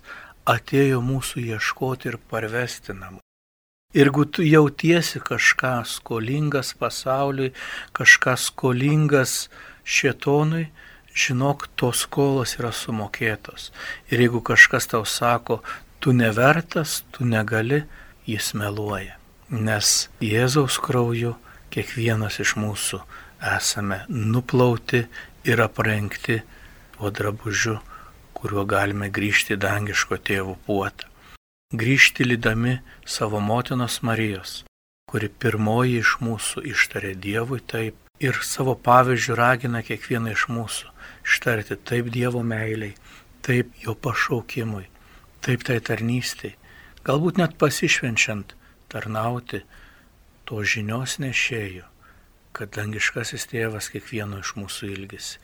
atėjo 0.48 1.00
mūsų 1.04 1.42
ieškoti 1.54 2.10
ir 2.12 2.18
parvesti 2.30 2.94
namų. 2.94 3.20
Ir 3.90 4.06
jeigu 4.06 4.24
tu 4.24 4.44
jautiesi 4.46 5.18
kažką 5.18 5.80
skolingas 5.86 6.76
pasauliui, 6.78 7.50
kažką 7.96 8.36
skolingas 8.38 9.48
šietonui, 9.82 10.68
žinok, 11.14 11.68
tos 11.76 12.04
skolos 12.06 12.56
yra 12.58 12.72
sumokėtos. 12.72 13.70
Ir 14.10 14.24
jeigu 14.24 14.40
kažkas 14.44 14.88
tau 14.90 15.04
sako, 15.04 15.60
tu 16.00 16.12
nevertas, 16.12 17.02
tu 17.12 17.24
negali, 17.24 17.84
jis 18.26 18.52
meluoja. 18.54 19.16
Nes 19.50 20.08
Jėzaus 20.22 20.78
krauju 20.78 21.34
kiekvienas 21.74 22.38
iš 22.42 22.54
mūsų 22.60 23.00
esame 23.56 24.04
nuplauti 24.08 25.04
ir 25.44 25.62
aprengti 25.64 26.40
tuo 26.94 27.10
drabužiu, 27.10 27.78
kuriuo 28.36 28.64
galime 28.64 29.10
grįžti 29.10 29.56
į 29.56 29.62
dangiško 29.64 30.20
tėvų 30.28 30.56
puotą. 30.66 31.08
Grįžti 31.74 32.26
lydami 32.26 32.78
savo 33.06 33.40
motinos 33.40 34.00
Marijos, 34.02 34.62
kuri 35.10 35.28
pirmoji 35.30 36.00
iš 36.00 36.16
mūsų 36.24 36.64
ištarė 36.72 37.14
Dievui 37.14 37.60
taip 37.62 37.98
ir 38.20 38.40
savo 38.44 38.74
pavyzdžių 38.74 39.36
ragina 39.38 39.82
kiekvieną 39.86 40.34
iš 40.34 40.48
mūsų 40.52 40.90
ištarti 41.24 41.76
taip 41.88 42.10
Dievo 42.14 42.42
meiliai, 42.46 42.94
taip 43.42 43.72
jo 43.84 43.94
pašaukimui, 43.94 44.86
taip 45.44 45.64
tai 45.66 45.80
tarnystei, 45.80 46.56
galbūt 47.06 47.40
net 47.40 47.56
pasišvenčiant 47.60 48.54
tarnauti 48.92 49.62
to 50.48 50.62
žinios 50.66 51.18
nešėjų, 51.22 51.84
kad 52.56 52.72
dangiškasis 52.74 53.46
tėvas 53.52 53.90
kiekvieno 53.92 54.40
iš 54.42 54.56
mūsų 54.58 54.90
ilgisi. 54.96 55.38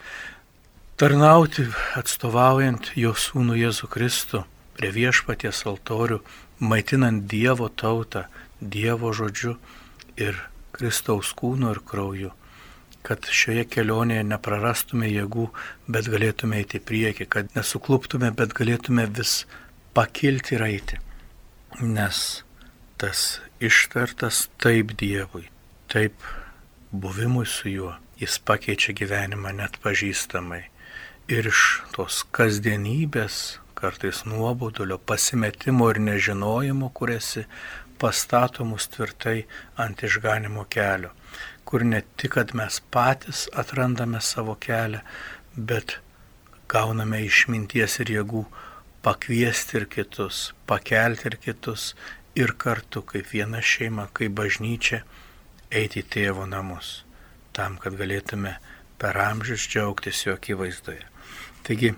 Tarnauti 0.96 1.66
atstovaujant 2.00 2.94
jo 2.96 3.12
sūnų 3.12 3.58
Jėzų 3.60 3.88
Kristų 3.92 4.42
prie 4.76 4.90
viešpaties 4.94 5.62
altorių, 5.68 6.22
maitinant 6.60 7.26
Dievo 7.28 7.68
tautą, 7.68 8.24
Dievo 8.60 9.12
žodžiu 9.12 9.58
ir 10.16 10.40
Kristaus 10.72 11.32
kūnu 11.36 11.70
ir 11.74 11.82
krauju 11.84 12.32
kad 13.06 13.28
šioje 13.30 13.66
kelionėje 13.70 14.24
neprarastume 14.26 15.06
jėgų, 15.06 15.46
bet 15.86 16.08
galėtume 16.10 16.58
eiti 16.58 16.80
į 16.80 16.86
priekį, 16.88 17.26
kad 17.30 17.52
nesukluptume, 17.54 18.32
bet 18.34 18.54
galėtume 18.58 19.04
vis 19.18 19.44
pakilti 19.94 20.56
ir 20.56 20.64
eiti. 20.66 20.98
Nes 21.82 22.22
tas 22.98 23.22
ištartas 23.62 24.46
taip 24.62 24.96
Dievui, 24.98 25.44
taip 25.92 26.18
buvimui 26.90 27.46
su 27.46 27.70
juo, 27.70 27.92
jis 28.18 28.40
pakeičia 28.48 28.96
gyvenimą 28.98 29.54
net 29.60 29.78
pažįstamai. 29.84 30.64
Ir 31.30 31.50
iš 31.50 31.62
tos 31.94 32.24
kasdienybės, 32.34 33.60
kartais 33.78 34.24
nuobodulio, 34.26 34.98
pasimetimo 34.98 35.90
ir 35.92 36.00
nežinojimo, 36.02 36.90
kuriasi 36.96 37.44
pastatomus 38.00 38.88
tvirtai 38.94 39.44
ant 39.82 40.02
išganimo 40.06 40.66
kelio 40.70 41.12
kur 41.64 41.84
ne 41.84 42.02
tik, 42.16 42.36
kad 42.36 42.54
mes 42.54 42.80
patys 42.90 43.46
atrandame 43.62 44.20
savo 44.20 44.54
kelią, 44.66 45.00
bet 45.56 45.98
gauname 46.68 47.22
išminties 47.26 48.00
ir 48.04 48.12
jėgų 48.18 48.44
pakviesti 49.06 49.80
ir 49.80 49.86
kitus, 49.90 50.52
pakelti 50.66 51.30
ir 51.30 51.38
kitus 51.42 51.92
ir 52.36 52.52
kartu 52.58 53.02
kaip 53.06 53.30
viena 53.32 53.62
šeima, 53.62 54.08
kaip 54.12 54.34
bažnyčia 54.38 55.02
eiti 55.70 56.02
į 56.02 56.08
tėvo 56.12 56.46
namus, 56.50 57.02
tam, 57.56 57.78
kad 57.82 57.96
galėtume 57.98 58.56
per 59.00 59.18
amžius 59.20 59.66
džiaugtis 59.70 60.24
jo 60.26 60.34
akivaizdoje. 60.36 61.04
Taigi, 61.66 61.94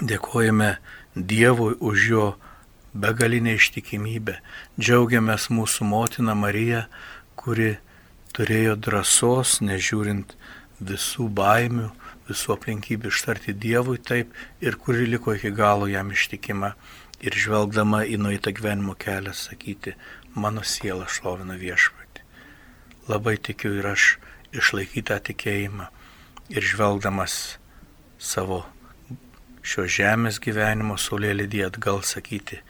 dėkojame 0.00 0.76
Dievui 1.14 1.76
už 1.78 2.06
jo 2.10 2.24
begalinę 2.94 3.54
ištikimybę, 3.54 4.40
džiaugiamės 4.80 5.46
mūsų 5.54 5.86
motiną 5.86 6.34
Mariją, 6.34 6.84
kuri 7.38 7.76
turėjo 8.34 8.74
drąsos, 8.80 9.60
nežiūrint 9.62 10.34
visų 10.82 11.28
baimių, 11.38 11.90
visų 12.28 12.54
aplinkybių 12.56 13.12
ištarti 13.12 13.54
Dievui 13.54 14.00
taip 14.02 14.34
ir 14.64 14.78
kuri 14.80 15.06
liko 15.06 15.36
iki 15.36 15.52
galo 15.54 15.88
jam 15.90 16.10
ištikima. 16.14 16.74
Ir 17.24 17.36
žvelgdama 17.40 18.02
į 18.10 18.18
nueitą 18.20 18.52
gyvenimo 18.52 18.92
kelią 19.00 19.32
sakyti, 19.32 19.94
mano 20.34 20.64
siela 20.66 21.06
šlovina 21.08 21.54
viešpatį. 21.56 22.24
Labai 23.08 23.36
tikiu 23.38 23.70
ir 23.78 23.86
aš 23.94 24.16
išlaikytą 24.52 25.20
tikėjimą. 25.30 25.88
Ir 26.52 26.66
žvelgdamas 26.66 27.56
savo 28.20 28.64
šio 29.64 29.86
žemės 29.88 30.42
gyvenimo 30.42 30.98
saulėlydį 31.00 31.64
atgal 31.70 32.02
sakyti, 32.04 32.60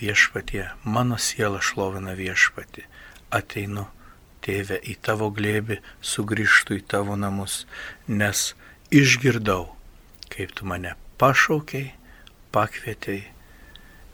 viešpatie, 0.00 0.66
mano 0.84 1.16
siela 1.16 1.62
šlovina 1.64 2.12
viešpatį, 2.18 2.84
ateinu 3.32 3.86
tėve, 4.44 4.78
į 4.78 4.96
tavo 5.04 5.30
glėbį 5.34 5.80
sugrįžtų 6.04 6.78
į 6.80 6.84
tavo 6.92 7.16
namus, 7.18 7.64
nes 8.08 8.52
išgirdau, 8.94 9.72
kaip 10.32 10.52
tu 10.56 10.68
mane 10.68 10.94
pašaukiai, 11.18 11.94
pakvietei 12.54 13.24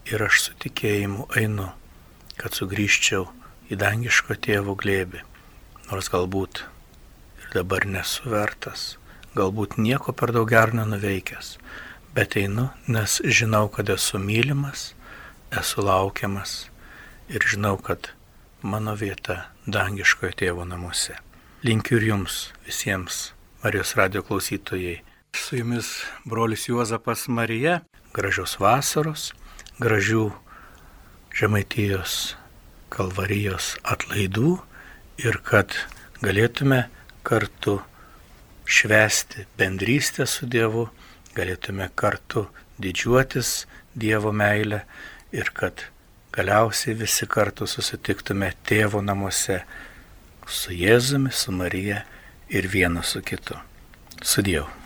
ir 0.08 0.24
aš 0.24 0.44
su 0.46 0.56
tikėjimu 0.62 1.28
einu, 1.40 1.68
kad 2.40 2.56
sugrįžčiau 2.56 3.26
į 3.70 3.78
dangiško 3.80 4.36
tėvo 4.46 4.76
glėbį, 4.78 5.22
nors 5.90 6.08
galbūt 6.12 6.64
ir 7.42 7.50
dabar 7.54 7.86
nesu 7.86 8.30
vertas, 8.32 8.94
galbūt 9.36 9.76
nieko 9.78 10.14
per 10.16 10.32
daug 10.34 10.48
gerą 10.50 10.80
nenuveikęs, 10.80 11.56
bet 12.16 12.36
einu, 12.40 12.70
nes 12.88 13.20
žinau, 13.24 13.68
kad 13.72 13.92
esu 13.92 14.18
mylimas, 14.18 14.92
esu 15.54 15.84
laukiamas 15.86 16.64
ir 17.30 17.44
žinau, 17.46 17.76
kad 17.78 18.10
mano 18.62 18.94
vieta 18.96 19.50
dangiškojo 19.66 20.32
tėvo 20.42 20.64
namuose. 20.68 21.16
Linkiu 21.64 21.98
ir 22.00 22.08
jums 22.12 22.40
visiems, 22.66 23.32
Marijos 23.62 23.92
radio 23.96 24.22
klausytojai. 24.24 25.02
Su 25.36 25.58
jumis 25.58 25.90
brolis 26.24 26.64
Juozapas 26.68 27.26
Marija, 27.28 27.82
gražios 28.16 28.56
vasaros, 28.58 29.30
gražių 29.78 30.30
Žemaitijos 31.36 32.34
kalvarijos 32.90 33.74
atlaidų 33.86 34.56
ir 35.22 35.38
kad 35.46 35.76
galėtume 36.24 36.86
kartu 37.22 37.78
švesti 38.64 39.46
bendrystę 39.60 40.26
su 40.26 40.48
Dievu, 40.50 40.88
galėtume 41.36 41.90
kartu 41.94 42.48
didžiuotis 42.80 43.66
Dievo 43.94 44.32
meilę 44.32 44.82
ir 45.36 45.52
kad 45.54 45.84
galiausiai 46.32 46.96
visi 46.98 47.26
kartu 47.26 47.66
susitiktume 47.66 48.52
tėvo 48.66 49.02
namuose 49.02 49.62
su 50.46 50.74
Jėzumi, 50.74 51.32
su 51.32 51.52
Marija 51.52 52.04
ir 52.48 52.68
vienas 52.70 53.14
su 53.14 53.22
kitu. 53.22 53.58
Su 54.22 54.42
Dievu. 54.42 54.79